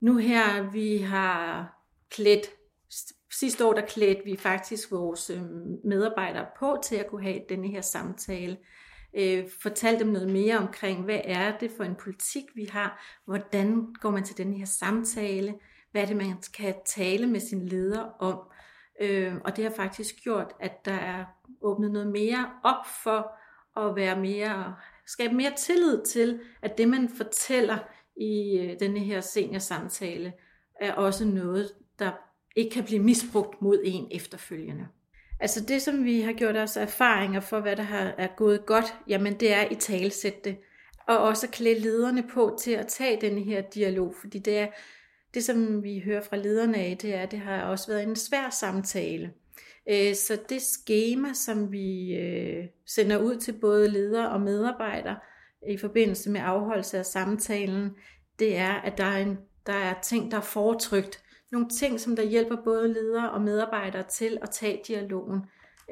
nu 0.00 0.16
her, 0.16 0.70
vi 0.70 0.96
har 0.96 1.68
klædt 2.10 2.50
sidste 3.32 3.66
år 3.66 3.72
der 3.72 3.86
klædte 3.86 4.24
vi 4.24 4.36
faktisk 4.36 4.90
vores 4.90 5.30
øhm, 5.30 5.78
medarbejdere 5.84 6.46
på 6.58 6.76
til 6.84 6.96
at 6.96 7.06
kunne 7.06 7.22
have 7.22 7.40
denne 7.48 7.68
her 7.68 7.80
samtale. 7.80 8.56
Øh, 9.16 9.44
fortalte 9.62 10.04
dem 10.04 10.12
noget 10.12 10.28
mere 10.28 10.58
omkring, 10.58 11.04
hvad 11.04 11.20
er 11.24 11.58
det 11.58 11.70
for 11.76 11.84
en 11.84 11.94
politik, 11.94 12.44
vi 12.54 12.64
har? 12.64 13.20
Hvordan 13.24 13.94
går 14.00 14.10
man 14.10 14.24
til 14.24 14.38
den 14.38 14.54
her 14.54 14.64
samtale? 14.64 15.54
Hvad 15.92 16.02
er 16.02 16.06
det, 16.06 16.16
man 16.16 16.36
kan 16.56 16.74
tale 16.86 17.26
med 17.26 17.40
sin 17.40 17.66
leder 17.66 18.02
om? 18.18 18.38
Øh, 19.00 19.34
og 19.44 19.56
det 19.56 19.64
har 19.64 19.72
faktisk 19.76 20.22
gjort, 20.22 20.52
at 20.60 20.84
der 20.84 20.92
er 20.92 21.24
åbnet 21.62 21.90
noget 21.90 22.08
mere 22.08 22.50
op 22.64 22.86
for 23.02 23.32
at 23.80 23.96
være 23.96 24.20
mere, 24.20 24.74
skabe 25.06 25.34
mere 25.34 25.52
tillid 25.56 26.04
til, 26.04 26.40
at 26.62 26.78
det, 26.78 26.88
man 26.88 27.08
fortæller 27.08 27.78
i 28.16 28.58
øh, 28.58 28.80
denne 28.80 29.00
her 29.00 29.20
seniorsamtale, 29.20 30.32
er 30.80 30.92
også 30.92 31.24
noget, 31.24 31.72
der 31.98 32.10
ikke 32.56 32.70
kan 32.70 32.84
blive 32.84 33.02
misbrugt 33.02 33.62
mod 33.62 33.80
en 33.84 34.08
efterfølgende. 34.10 34.86
Altså 35.40 35.64
det, 35.64 35.82
som 35.82 36.04
vi 36.04 36.20
har 36.20 36.32
gjort 36.32 36.56
os 36.56 36.76
erfaringer 36.76 37.40
for, 37.40 37.60
hvad 37.60 37.76
der 37.76 37.82
har, 37.82 38.14
er 38.18 38.28
gået 38.36 38.66
godt, 38.66 38.94
jamen 39.08 39.40
det 39.40 39.52
er 39.52 39.70
i 39.70 39.74
talsætte 39.74 40.40
det. 40.44 40.56
Og 41.08 41.18
også 41.18 41.48
klæde 41.48 41.78
lederne 41.80 42.28
på 42.28 42.56
til 42.60 42.70
at 42.70 42.86
tage 42.86 43.20
denne 43.20 43.40
her 43.40 43.60
dialog, 43.60 44.14
fordi 44.20 44.38
det 44.38 44.58
er, 44.58 44.66
det 45.34 45.44
som 45.44 45.82
vi 45.82 46.02
hører 46.04 46.20
fra 46.20 46.36
lederne 46.36 46.78
af, 46.78 46.98
det 47.02 47.14
er, 47.14 47.26
det 47.26 47.38
har 47.38 47.62
også 47.62 47.86
været 47.86 48.02
en 48.02 48.16
svær 48.16 48.50
samtale. 48.50 49.32
Øh, 49.90 50.14
så 50.14 50.38
det 50.48 50.62
schema, 50.62 51.32
som 51.32 51.72
vi 51.72 52.14
øh, 52.14 52.64
sender 52.86 53.18
ud 53.18 53.36
til 53.36 53.52
både 53.52 53.88
ledere 53.88 54.30
og 54.30 54.40
medarbejdere 54.40 55.16
i 55.68 55.76
forbindelse 55.76 56.30
med 56.30 56.40
afholdelse 56.44 56.98
af 56.98 57.06
samtalen, 57.06 57.90
det 58.38 58.56
er, 58.56 58.72
at 58.72 58.98
der 58.98 59.04
er, 59.04 59.22
en, 59.22 59.38
der 59.66 59.72
er 59.72 59.94
ting, 60.02 60.30
der 60.30 60.36
er 60.36 60.40
foretrykt 60.40 61.22
nogle 61.52 61.68
ting, 61.68 62.00
som 62.00 62.16
der 62.16 62.22
hjælper 62.22 62.56
både 62.64 62.92
ledere 62.92 63.30
og 63.30 63.42
medarbejdere 63.42 64.02
til 64.02 64.38
at 64.42 64.50
tage 64.50 64.80
dialogen. 64.86 65.40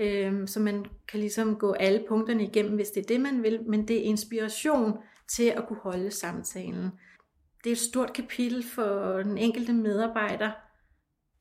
Øh, 0.01 0.49
så 0.49 0.61
man 0.61 0.87
kan 1.09 1.21
ligesom 1.21 1.57
gå 1.57 1.73
alle 1.73 2.05
punkterne 2.09 2.45
igennem, 2.45 2.75
hvis 2.75 2.91
det 2.91 3.03
er 3.03 3.07
det, 3.07 3.21
man 3.21 3.43
vil, 3.43 3.61
men 3.69 3.89
det 3.89 3.97
er 3.97 4.03
inspiration 4.03 4.99
til 5.29 5.45
at 5.45 5.65
kunne 5.69 5.79
holde 5.83 6.11
samtalen. 6.11 6.91
Det 7.65 7.71
er 7.71 7.75
et 7.75 7.79
stort 7.79 8.13
kapitel 8.13 8.65
for 8.65 9.23
den 9.23 9.39
enkelte 9.39 9.73
medarbejder, 9.73 10.51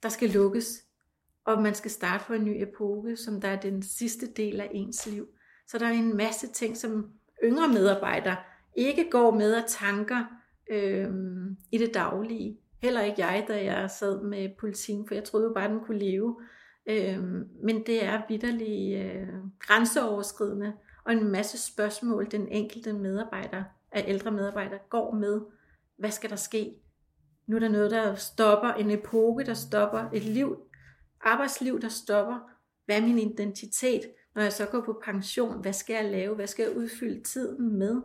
der 0.04 0.10
skal 0.10 0.30
lukkes, 0.30 0.84
og 1.46 1.62
man 1.62 1.76
skal 1.76 1.92
starte 1.92 2.24
på 2.28 2.34
en 2.34 2.46
ny 2.46 2.64
epoke, 2.64 3.18
som 3.18 3.42
der 3.42 3.48
er 3.48 3.60
den 3.60 3.84
sidste 3.84 4.28
del 4.28 4.62
af 4.62 4.72
ens 4.74 5.08
liv. 5.08 5.28
Så 5.68 5.78
der 5.78 5.86
er 5.86 5.92
en 5.92 6.18
masse 6.18 6.48
ting, 6.48 6.78
som 6.78 7.12
yngre 7.44 7.68
medarbejdere 7.68 8.36
ikke 8.76 9.10
går 9.12 9.32
med 9.32 9.56
og 9.56 9.64
tanker 9.68 10.26
øh, 10.72 11.10
i 11.72 11.78
det 11.78 11.94
daglige. 11.94 12.60
Heller 12.82 13.02
ikke 13.02 13.26
jeg, 13.26 13.46
da 13.48 13.64
jeg 13.64 13.92
sad 13.92 14.24
med 14.24 14.50
politikken, 14.60 15.08
for 15.08 15.16
jeg 15.16 15.24
troede 15.24 15.48
jo 15.48 15.54
bare, 15.54 15.66
at 15.66 15.70
den 15.72 15.80
kunne 15.80 16.00
leve. 16.00 16.42
Øh, 16.90 17.24
men 17.64 17.86
det 17.86 18.06
er 18.06 18.22
vidderligt 18.30 19.06
øh, 19.06 19.28
grænseoverskridende, 19.60 20.74
og 21.06 21.14
en 21.14 21.32
masse 21.32 21.58
spørgsmål, 21.58 22.32
den 22.32 22.48
enkelte 22.48 22.94
medarbejder, 22.94 23.64
af 23.92 24.06
ældre 24.08 24.32
medarbejdere, 24.32 24.80
går 24.90 25.14
med. 25.14 25.42
Hvad 26.00 26.12
skal 26.12 26.30
der 26.30 26.36
ske? 26.36 26.76
Nu 27.48 27.56
er 27.56 27.60
der 27.60 27.70
noget, 27.70 27.92
der 27.92 28.16
stopper, 28.16 28.74
en 28.74 28.92
epoke, 28.92 29.46
der 29.46 29.54
stopper, 29.54 30.10
et 30.14 30.24
liv, 30.24 30.58
arbejdsliv, 31.22 31.82
der 31.82 31.90
stopper. 31.90 32.40
Hvad 32.86 32.98
er 32.98 33.02
min 33.02 33.18
identitet? 33.18 34.02
Når 34.36 34.42
jeg 34.42 34.54
så 34.54 34.66
går 34.66 34.82
på 34.82 35.02
pension, 35.04 35.62
hvad 35.62 35.74
skal 35.74 35.94
jeg 35.94 36.12
lave? 36.12 36.36
Hvad 36.36 36.48
skal 36.48 36.64
jeg 36.64 36.78
udfylde 36.78 37.24
tiden 37.24 37.78
med? 37.78 38.02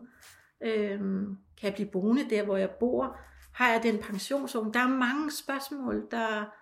Øhm, 0.63 1.37
kan 1.61 1.67
jeg 1.69 1.75
blive 1.75 1.91
boende 1.91 2.31
der, 2.31 2.45
hvor 2.45 2.57
jeg 2.57 2.71
bor? 2.81 3.17
Har 3.53 3.73
jeg 3.73 3.83
den 3.83 3.99
pensionsordning? 3.99 4.75
Der 4.75 4.81
er 4.81 4.89
mange 4.89 5.31
spørgsmål, 5.31 6.07
der 6.11 6.55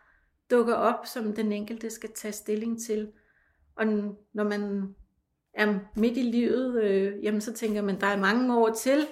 dukker 0.51 0.75
op, 0.75 1.07
som 1.07 1.35
den 1.35 1.53
enkelte 1.53 1.91
skal 1.91 2.11
tage 2.15 2.33
stilling 2.33 2.83
til. 2.87 3.13
Og 3.77 3.87
når 4.33 4.45
man 4.45 4.95
er 5.55 5.79
midt 5.97 6.17
i 6.17 6.23
livet, 6.23 6.83
øh, 6.83 7.25
jamen 7.25 7.41
så 7.41 7.53
tænker 7.53 7.83
man, 7.83 8.01
der 8.01 8.07
er 8.07 8.21
mange 8.21 8.57
år 8.57 8.75
til. 8.75 9.07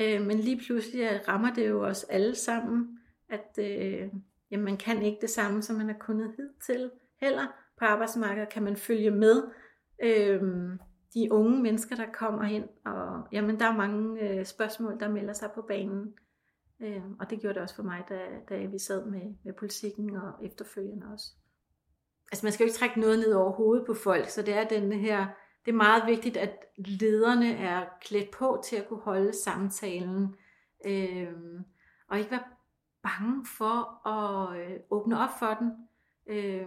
Øh, 0.00 0.26
men 0.26 0.38
lige 0.38 0.60
pludselig 0.66 1.28
rammer 1.28 1.54
det 1.54 1.68
jo 1.68 1.86
os 1.86 2.04
alle 2.04 2.34
sammen, 2.34 2.98
at 3.28 3.58
øh, 3.58 4.08
jamen, 4.50 4.64
man 4.64 4.76
kan 4.76 5.02
ikke 5.02 5.18
det 5.20 5.30
samme, 5.30 5.62
som 5.62 5.76
man 5.76 5.86
har 5.86 5.96
kunnet 6.00 6.34
hidtil 6.36 6.90
heller. 7.20 7.46
På 7.78 7.84
arbejdsmarkedet 7.84 8.48
kan 8.48 8.62
man 8.62 8.76
følge 8.76 9.10
med 9.10 9.42
øh, 10.02 10.42
de 11.14 11.32
unge 11.32 11.62
mennesker, 11.62 11.96
der 11.96 12.06
kommer 12.12 12.44
ind, 12.44 12.68
og 12.84 13.28
jamen, 13.32 13.60
der 13.60 13.66
er 13.66 13.76
mange 13.76 14.20
øh, 14.20 14.44
spørgsmål, 14.44 15.00
der 15.00 15.08
melder 15.08 15.32
sig 15.32 15.50
på 15.54 15.62
banen. 15.62 16.14
Øh, 16.80 17.02
og 17.20 17.30
det 17.30 17.40
gjorde 17.40 17.54
det 17.54 17.62
også 17.62 17.74
for 17.74 17.82
mig, 17.82 18.04
da, 18.08 18.20
da 18.48 18.66
vi 18.66 18.78
sad 18.78 19.06
med, 19.06 19.34
med 19.44 19.52
politikken 19.52 20.16
og 20.16 20.32
efterfølgende 20.44 21.06
også. 21.12 21.26
Altså 22.32 22.46
man 22.46 22.52
skal 22.52 22.64
jo 22.64 22.66
ikke 22.66 22.78
trække 22.78 23.00
noget 23.00 23.18
ned 23.18 23.32
over 23.32 23.52
hovedet 23.52 23.86
på 23.86 23.94
folk, 23.94 24.28
så 24.28 24.42
det 24.42 24.54
er 24.54 24.68
den 24.68 24.92
her, 24.92 25.26
det 25.66 25.72
er 25.72 25.76
meget 25.76 26.06
vigtigt, 26.06 26.36
at 26.36 26.64
lederne 26.76 27.56
er 27.56 27.86
klædt 28.00 28.30
på 28.30 28.62
til 28.64 28.76
at 28.76 28.88
kunne 28.88 29.00
holde 29.00 29.32
samtalen, 29.44 30.36
øh, 30.86 31.32
og 32.08 32.18
ikke 32.18 32.30
være 32.30 32.44
bange 33.02 33.46
for 33.58 34.08
at 34.08 34.60
øh, 34.60 34.80
åbne 34.90 35.20
op 35.20 35.38
for 35.38 35.54
den. 35.60 35.72
Øh, 36.26 36.66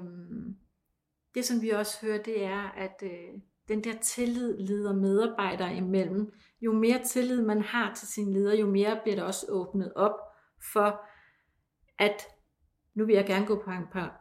det, 1.35 1.45
som 1.45 1.61
vi 1.61 1.69
også 1.69 2.05
hører, 2.05 2.23
det 2.23 2.43
er, 2.43 2.61
at 2.61 3.03
øh, 3.03 3.41
den 3.67 3.83
der 3.83 3.93
tillid 4.01 4.57
leder 4.57 4.93
medarbejdere 4.93 5.75
imellem. 5.75 6.33
Jo 6.61 6.73
mere 6.73 7.03
tillid 7.03 7.41
man 7.41 7.61
har 7.61 7.93
til 7.93 8.07
sin 8.07 8.33
leder, 8.33 8.55
jo 8.55 8.67
mere 8.67 8.99
bliver 9.03 9.15
der 9.15 9.23
også 9.23 9.45
åbnet 9.49 9.93
op 9.93 10.19
for, 10.73 11.05
at 11.97 12.27
nu 12.99 13.05
vil 13.05 13.15
jeg 13.15 13.25
gerne 13.25 13.45
gå 13.45 13.63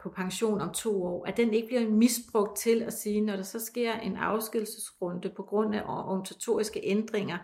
på 0.03 0.09
pension 0.09 0.61
om 0.61 0.73
to 0.73 1.03
år, 1.03 1.27
at 1.27 1.37
den 1.37 1.55
ikke 1.55 1.67
bliver 1.67 1.91
misbrugt 1.91 2.59
til 2.59 2.83
at 2.83 2.93
sige, 2.93 3.21
når 3.21 3.37
der 3.37 3.43
så 3.43 3.59
sker 3.64 3.95
en 3.95 4.17
afskedelsesrunde 4.17 5.31
på 5.37 5.43
grund 5.43 5.75
af 5.75 5.83
organisatoriske 5.87 6.81
ændringer, 6.83 7.38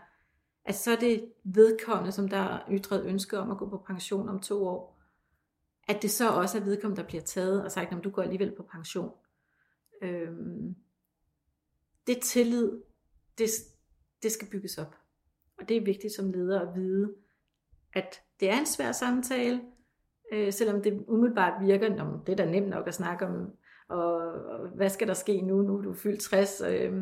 at 0.65 0.75
så 0.75 0.91
er 0.91 0.97
det 0.97 1.33
vedkommende, 1.45 2.13
som 2.13 2.29
der 2.29 2.37
er 2.37 2.61
ytret 2.71 3.07
ønske 3.07 3.39
om 3.39 3.51
at 3.51 3.59
gå 3.59 3.69
på 3.69 3.79
pension 3.87 4.29
om 4.29 4.41
to 4.41 4.67
år, 4.67 5.01
at 5.89 6.03
det 6.03 6.11
så 6.11 6.31
også 6.31 6.59
er 6.59 6.63
vedkommende, 6.65 7.03
der 7.03 7.09
bliver 7.09 7.23
taget 7.23 7.65
og 7.65 7.73
sagt, 7.73 7.93
at 7.93 8.05
du 8.05 8.11
går 8.11 8.23
alligevel 8.23 8.55
på 8.57 8.63
pension. 8.63 9.13
Øhm, 10.03 10.75
det 12.07 12.21
tillid, 12.21 12.73
det, 13.39 13.49
det 14.23 14.33
skal 14.33 14.51
bygges 14.51 14.79
op. 14.79 14.97
Og 15.59 15.69
det 15.69 15.77
er 15.77 15.85
vigtigt 15.85 16.15
som 16.15 16.33
leder 16.33 16.61
at 16.61 16.75
vide, 16.77 17.15
at 17.93 18.23
det 18.41 18.51
er 18.51 18.59
en 18.59 18.67
svær 18.67 18.93
samtale, 18.93 19.61
øh, 20.33 20.53
selvom 20.53 20.83
det 20.83 21.05
umiddelbart 21.09 21.67
virker, 21.67 22.03
om 22.03 22.25
det 22.27 22.33
er 22.33 22.37
da 22.37 22.51
nemt 22.51 22.69
nok 22.69 22.89
at 22.89 22.95
snakke 22.95 23.27
om, 23.27 23.51
og, 23.89 24.15
og 24.45 24.69
hvad 24.69 24.89
skal 24.89 25.09
der 25.09 25.15
ske 25.15 25.41
nu, 25.41 25.63
nu 25.63 25.79
er 25.79 25.83
du 25.83 25.95
fyldt 25.95 26.21
60, 26.21 26.61
øh, 26.61 26.93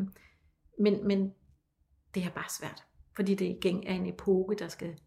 men, 0.79 1.07
men 1.07 1.33
det 2.15 2.23
er 2.23 2.29
bare 2.29 2.49
svært, 2.49 2.83
fordi 3.15 3.35
det 3.35 3.45
igen 3.45 3.83
er 3.87 3.93
en 3.93 4.05
epoke, 4.05 4.55
der 4.55 4.67
skal 4.67 4.99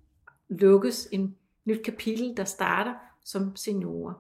lukkes, 0.49 1.09
en 1.13 1.37
nyt 1.65 1.85
kapitel, 1.85 2.37
der 2.37 2.45
starter 2.45 2.95
som 3.25 3.57
seniorer, 3.57 4.15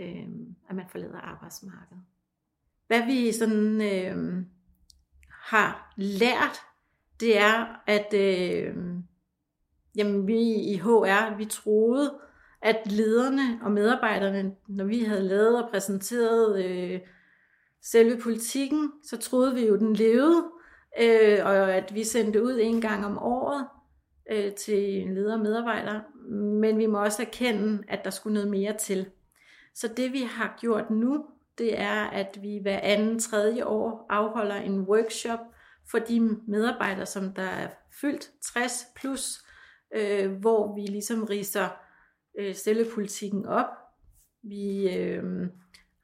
øh, 0.00 0.28
at 0.68 0.76
man 0.76 0.84
forlader 0.88 1.18
arbejdsmarkedet. 1.18 2.02
Hvad 2.86 3.06
vi 3.06 3.32
sådan 3.32 3.80
øh, 3.80 4.44
har 5.30 5.94
lært, 5.96 6.60
det 7.20 7.38
er, 7.38 7.82
at 7.86 8.14
øh, 8.14 8.76
jamen, 9.96 10.26
vi 10.26 10.54
i 10.54 10.76
HR, 10.76 11.36
vi 11.36 11.44
troede, 11.44 12.20
at 12.62 12.92
lederne 12.92 13.60
og 13.62 13.72
medarbejderne, 13.72 14.54
når 14.68 14.84
vi 14.84 15.04
havde 15.04 15.28
lavet 15.28 15.62
og 15.64 15.70
præsenteret 15.70 16.64
øh, 16.64 17.00
selve 17.82 18.20
politikken, 18.20 18.92
så 19.04 19.16
troede 19.16 19.54
vi 19.54 19.66
jo, 19.66 19.76
den 19.76 19.94
levede, 19.94 20.44
øh, 21.00 21.38
og 21.44 21.74
at 21.74 21.94
vi 21.94 22.04
sendte 22.04 22.42
ud 22.42 22.58
en 22.60 22.80
gang 22.80 23.06
om 23.06 23.18
året 23.18 23.66
øh, 24.30 24.52
til 24.52 25.06
leder 25.08 25.34
og 25.34 25.40
medarbejdere. 25.40 26.02
Men 26.60 26.78
vi 26.78 26.86
må 26.86 27.04
også 27.04 27.22
erkende, 27.22 27.82
at 27.88 28.04
der 28.04 28.10
skulle 28.10 28.34
noget 28.34 28.50
mere 28.50 28.76
til. 28.76 29.06
Så 29.74 29.88
det 29.96 30.12
vi 30.12 30.22
har 30.22 30.56
gjort 30.60 30.90
nu, 30.90 31.24
det 31.58 31.80
er, 31.80 32.04
at 32.04 32.38
vi 32.42 32.58
hver 32.62 32.80
anden 32.82 33.18
tredje 33.18 33.66
år 33.66 34.06
afholder 34.10 34.56
en 34.56 34.80
workshop 34.80 35.38
for 35.90 35.98
de 35.98 36.20
medarbejdere, 36.48 37.06
som 37.06 37.32
der 37.32 37.42
er 37.42 37.68
fyldt 38.00 38.30
60 38.42 38.86
plus, 38.96 39.44
øh, 39.94 40.32
hvor 40.32 40.74
vi 40.74 40.80
ligesom 40.80 41.24
riser 41.24 41.68
øh, 42.40 42.54
cellepolitikken 42.54 43.46
op. 43.46 43.66
Vi 44.42 44.94
øh, 44.96 45.48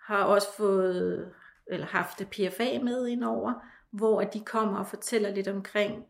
har 0.06 0.24
også 0.24 0.48
fået 0.56 1.32
eller 1.66 1.86
haft 1.86 2.22
PFA 2.30 2.78
med 2.82 3.06
ind 3.06 3.24
over, 3.24 3.52
hvor 3.90 4.20
de 4.20 4.40
kommer 4.40 4.78
og 4.78 4.86
fortæller 4.86 5.34
lidt 5.34 5.48
omkring, 5.48 6.04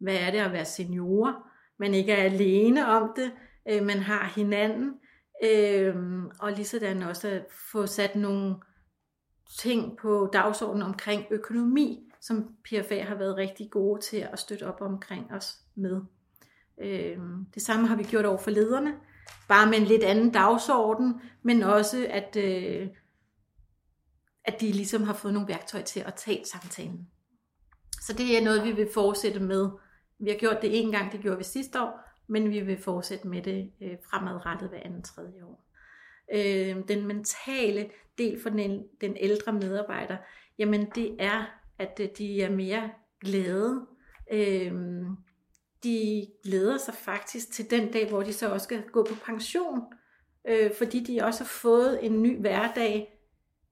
hvad 0.00 0.16
er 0.16 0.30
det 0.30 0.38
at 0.38 0.52
være 0.52 0.64
seniorer. 0.64 1.48
Man 1.78 1.94
ikke 1.94 2.12
er 2.12 2.24
alene 2.24 2.86
om 2.86 3.12
det, 3.16 3.32
øh, 3.68 3.86
man 3.86 3.98
har 3.98 4.32
hinanden, 4.36 4.94
øh, 5.44 5.96
og 6.40 6.52
lige 6.52 6.64
sådan 6.64 7.02
også 7.02 7.28
at 7.28 7.46
få 7.72 7.86
sat 7.86 8.16
nogle 8.16 8.56
ting 9.58 9.96
på 9.98 10.30
dagsordenen 10.32 10.82
omkring 10.82 11.26
økonomi, 11.30 12.10
som 12.20 12.56
PFA 12.64 13.02
har 13.02 13.14
været 13.14 13.36
rigtig 13.36 13.70
gode 13.70 14.00
til 14.00 14.16
at 14.32 14.38
støtte 14.38 14.68
op 14.68 14.80
omkring 14.80 15.32
os 15.32 15.56
med. 15.74 16.00
Øh, 16.80 17.18
det 17.54 17.62
samme 17.62 17.86
har 17.86 17.96
vi 17.96 18.02
gjort 18.02 18.24
over 18.24 18.38
for 18.38 18.50
lederne, 18.50 18.94
bare 19.48 19.70
med 19.70 19.78
en 19.78 19.84
lidt 19.84 20.02
anden 20.02 20.30
dagsorden, 20.30 21.20
men 21.42 21.62
også 21.62 22.06
at, 22.10 22.36
øh, 22.36 22.88
at 24.44 24.60
de 24.60 24.72
ligesom 24.72 25.02
har 25.02 25.14
fået 25.14 25.34
nogle 25.34 25.48
værktøjer 25.48 25.84
til 25.84 26.00
at 26.00 26.14
tage 26.14 26.44
samtalen. 26.44 27.08
Så 28.00 28.12
det 28.12 28.38
er 28.38 28.44
noget, 28.44 28.64
vi 28.64 28.72
vil 28.72 28.88
fortsætte 28.94 29.40
med. 29.40 29.70
Vi 30.18 30.30
har 30.30 30.36
gjort 30.36 30.62
det 30.62 30.80
en 30.80 30.92
gang, 30.92 31.12
det 31.12 31.20
gjorde 31.20 31.38
vi 31.38 31.44
sidste 31.44 31.82
år, 31.82 32.00
men 32.28 32.50
vi 32.50 32.60
vil 32.60 32.78
fortsætte 32.78 33.28
med 33.28 33.42
det 33.42 33.72
øh, 33.82 33.96
fremadrettet 34.10 34.68
hver 34.68 34.80
anden 34.84 35.02
tredje 35.02 35.44
år. 35.44 35.64
Øh, 36.34 36.88
den 36.88 37.06
mentale 37.06 37.90
del 38.18 38.42
for 38.42 38.50
den, 38.50 38.84
den 39.00 39.16
ældre 39.20 39.52
medarbejder, 39.52 40.16
jamen 40.58 40.90
det 40.94 41.16
er, 41.18 41.44
at 41.78 42.00
øh, 42.00 42.08
de 42.18 42.42
er 42.42 42.50
mere 42.50 42.90
glade. 43.20 43.86
Øh, 44.32 44.72
de 45.84 46.26
glæder 46.44 46.78
sig 46.78 46.94
faktisk 46.94 47.52
til 47.52 47.70
den 47.70 47.92
dag, 47.92 48.08
hvor 48.08 48.22
de 48.22 48.32
så 48.32 48.48
også 48.48 48.64
skal 48.64 48.82
gå 48.92 49.04
på 49.04 49.14
pension, 49.24 49.80
øh, 50.48 50.74
fordi 50.78 51.00
de 51.00 51.22
også 51.22 51.40
har 51.40 51.48
fået 51.48 52.06
en 52.06 52.22
ny 52.22 52.40
hverdag, 52.40 53.18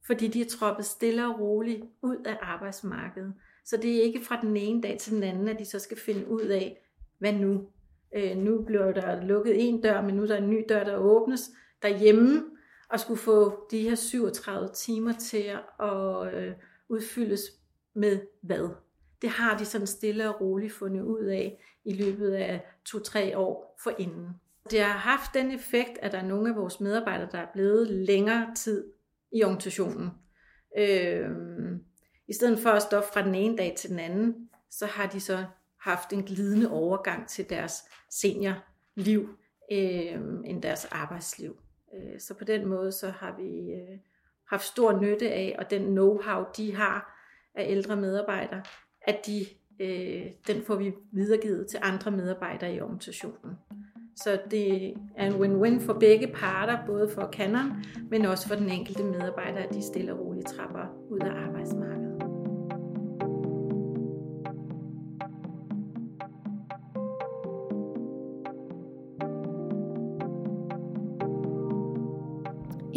fordi 0.07 0.29
de 0.29 0.41
er 0.41 0.49
troppet 0.49 0.87
stille 0.87 1.27
og 1.27 1.41
roligt 1.41 1.83
ud 2.03 2.17
af 2.25 2.39
arbejdsmarkedet. 2.43 3.35
Så 3.65 3.77
det 3.77 3.97
er 3.97 4.03
ikke 4.03 4.25
fra 4.25 4.41
den 4.43 4.57
ene 4.57 4.83
dag 4.83 4.99
til 4.99 5.13
den 5.13 5.23
anden, 5.23 5.49
at 5.49 5.59
de 5.59 5.65
så 5.65 5.79
skal 5.79 5.99
finde 5.99 6.29
ud 6.29 6.43
af, 6.43 6.79
hvad 7.19 7.33
nu? 7.33 7.69
Øh, 8.17 8.37
nu 8.37 8.63
bliver 8.63 8.93
der 8.93 9.25
lukket 9.25 9.69
en 9.69 9.81
dør, 9.81 10.03
men 10.03 10.15
nu 10.15 10.23
er 10.23 10.27
der 10.27 10.37
en 10.37 10.51
ny 10.51 10.65
dør, 10.69 10.85
der 10.85 10.97
åbnes 10.97 11.51
derhjemme, 11.83 12.43
og 12.89 13.01
skulle 13.01 13.21
få 13.21 13.67
de 13.71 13.81
her 13.81 13.95
37 13.95 14.69
timer 14.75 15.13
til 15.13 15.45
at 15.81 16.35
øh, 16.35 16.53
udfyldes 16.89 17.43
med 17.95 18.21
hvad? 18.43 18.69
Det 19.23 19.31
har 19.31 19.59
de 19.59 19.65
sådan 19.65 19.87
stille 19.87 20.35
og 20.35 20.41
roligt 20.41 20.73
fundet 20.73 21.03
ud 21.03 21.25
af 21.25 21.63
i 21.85 21.93
løbet 21.93 22.33
af 22.33 22.67
to-tre 22.85 23.39
år 23.39 23.77
forinden. 23.83 24.29
Det 24.71 24.81
har 24.81 24.99
haft 24.99 25.35
den 25.35 25.53
effekt, 25.53 25.99
at 26.03 26.13
der 26.13 26.19
er 26.19 26.27
nogle 26.27 26.51
af 26.51 26.57
vores 26.57 26.81
medarbejdere, 26.81 27.29
der 27.33 27.39
er 27.39 27.53
blevet 27.53 27.91
længere 27.91 28.55
tid 28.55 28.93
i 29.33 29.45
organisationen. 29.45 30.11
Øh, 30.79 31.31
I 32.29 32.33
stedet 32.33 32.59
for 32.59 32.71
at 32.71 32.83
stoppe 32.83 33.09
fra 33.13 33.23
den 33.23 33.35
ene 33.35 33.57
dag 33.57 33.75
til 33.79 33.91
den 33.91 33.99
anden, 33.99 34.49
så 34.71 34.87
har 34.87 35.07
de 35.07 35.21
så 35.21 35.45
haft 35.81 36.13
en 36.13 36.23
glidende 36.23 36.71
overgang 36.71 37.29
til 37.29 37.51
deres 37.51 37.83
seniorliv 38.11 39.37
øh, 39.73 40.21
end 40.45 40.63
deres 40.63 40.85
arbejdsliv. 40.85 41.61
Øh, 41.95 42.21
så 42.21 42.35
på 42.35 42.45
den 42.45 42.67
måde 42.67 42.93
så 42.93 43.11
har 43.11 43.37
vi 43.37 43.73
øh, 43.73 43.99
haft 44.45 44.65
stor 44.65 45.01
nytte 45.01 45.31
af, 45.31 45.57
og 45.59 45.71
den 45.71 45.99
know-how, 45.99 46.53
de 46.57 46.75
har 46.75 47.17
af 47.55 47.67
ældre 47.69 47.97
medarbejdere, 47.97 48.63
at 49.03 49.27
de, 49.27 49.47
øh, 49.81 50.23
den 50.47 50.63
får 50.63 50.77
vi 50.77 50.93
videregivet 51.13 51.67
til 51.67 51.79
andre 51.83 52.11
medarbejdere 52.11 52.75
i 52.75 52.81
organisationen. 52.81 53.59
Så 54.17 54.39
det 54.51 54.95
er 55.17 55.27
en 55.27 55.33
win-win 55.33 55.87
for 55.87 55.93
begge 55.93 56.27
parter, 56.27 56.79
både 56.87 57.09
for 57.09 57.29
Canon, 57.33 57.73
men 58.11 58.25
også 58.25 58.49
for 58.49 58.55
den 58.55 58.71
enkelte 58.71 59.05
medarbejder, 59.05 59.59
at 59.59 59.75
de 59.75 59.83
stille 59.83 60.13
og 60.13 60.21
roligt 60.21 60.47
trapper 60.47 60.87
ud 61.11 61.21
af 61.21 61.47
arbejdsmarkedet. 61.47 62.10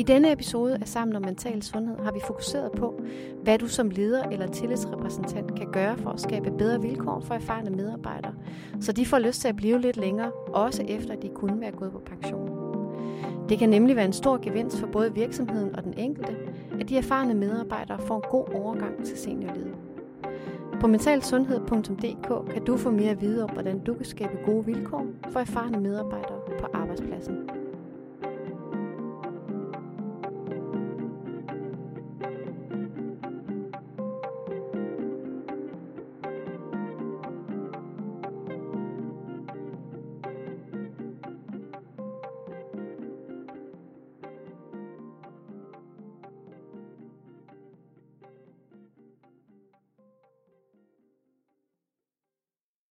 I 0.03 0.05
denne 0.05 0.31
episode 0.31 0.77
af 0.81 0.87
Sammen 0.87 1.15
om 1.15 1.21
Mental 1.21 1.63
Sundhed 1.63 1.97
har 2.03 2.11
vi 2.11 2.19
fokuseret 2.27 2.71
på, 2.71 3.01
hvad 3.43 3.57
du 3.57 3.67
som 3.67 3.89
leder 3.89 4.23
eller 4.23 4.47
tillidsrepræsentant 4.47 5.55
kan 5.55 5.71
gøre 5.71 5.97
for 5.97 6.09
at 6.09 6.21
skabe 6.21 6.51
bedre 6.57 6.81
vilkår 6.81 7.19
for 7.19 7.33
erfarne 7.33 7.69
medarbejdere, 7.69 8.33
så 8.81 8.91
de 8.91 9.05
får 9.05 9.19
lyst 9.19 9.41
til 9.41 9.47
at 9.47 9.55
blive 9.55 9.81
lidt 9.81 9.97
længere, 9.97 10.31
også 10.47 10.83
efter 10.87 11.15
de 11.15 11.29
kunne 11.35 11.61
være 11.61 11.71
gået 11.71 11.91
på 11.91 12.01
pension. 12.05 12.49
Det 13.49 13.59
kan 13.59 13.69
nemlig 13.69 13.95
være 13.95 14.05
en 14.05 14.13
stor 14.13 14.39
gevinst 14.41 14.79
for 14.79 14.87
både 14.87 15.13
virksomheden 15.13 15.75
og 15.75 15.83
den 15.83 15.93
enkelte, 15.97 16.35
at 16.79 16.89
de 16.89 16.97
erfarne 16.97 17.33
medarbejdere 17.33 17.99
får 17.99 18.15
en 18.15 18.23
god 18.29 18.45
overgang 18.53 19.05
til 19.05 19.17
seniorlivet. 19.17 19.75
På 20.79 20.87
mentalsundhed.dk 20.87 22.53
kan 22.53 22.65
du 22.65 22.77
få 22.77 22.91
mere 22.91 23.11
at 23.11 23.21
vide 23.21 23.43
om, 23.43 23.49
hvordan 23.49 23.79
du 23.79 23.93
kan 23.93 24.05
skabe 24.05 24.37
gode 24.45 24.65
vilkår 24.65 25.05
for 25.29 25.39
erfarne 25.39 25.79
medarbejdere 25.79 26.39
på 26.59 26.67
arbejdspladsen. 26.73 27.62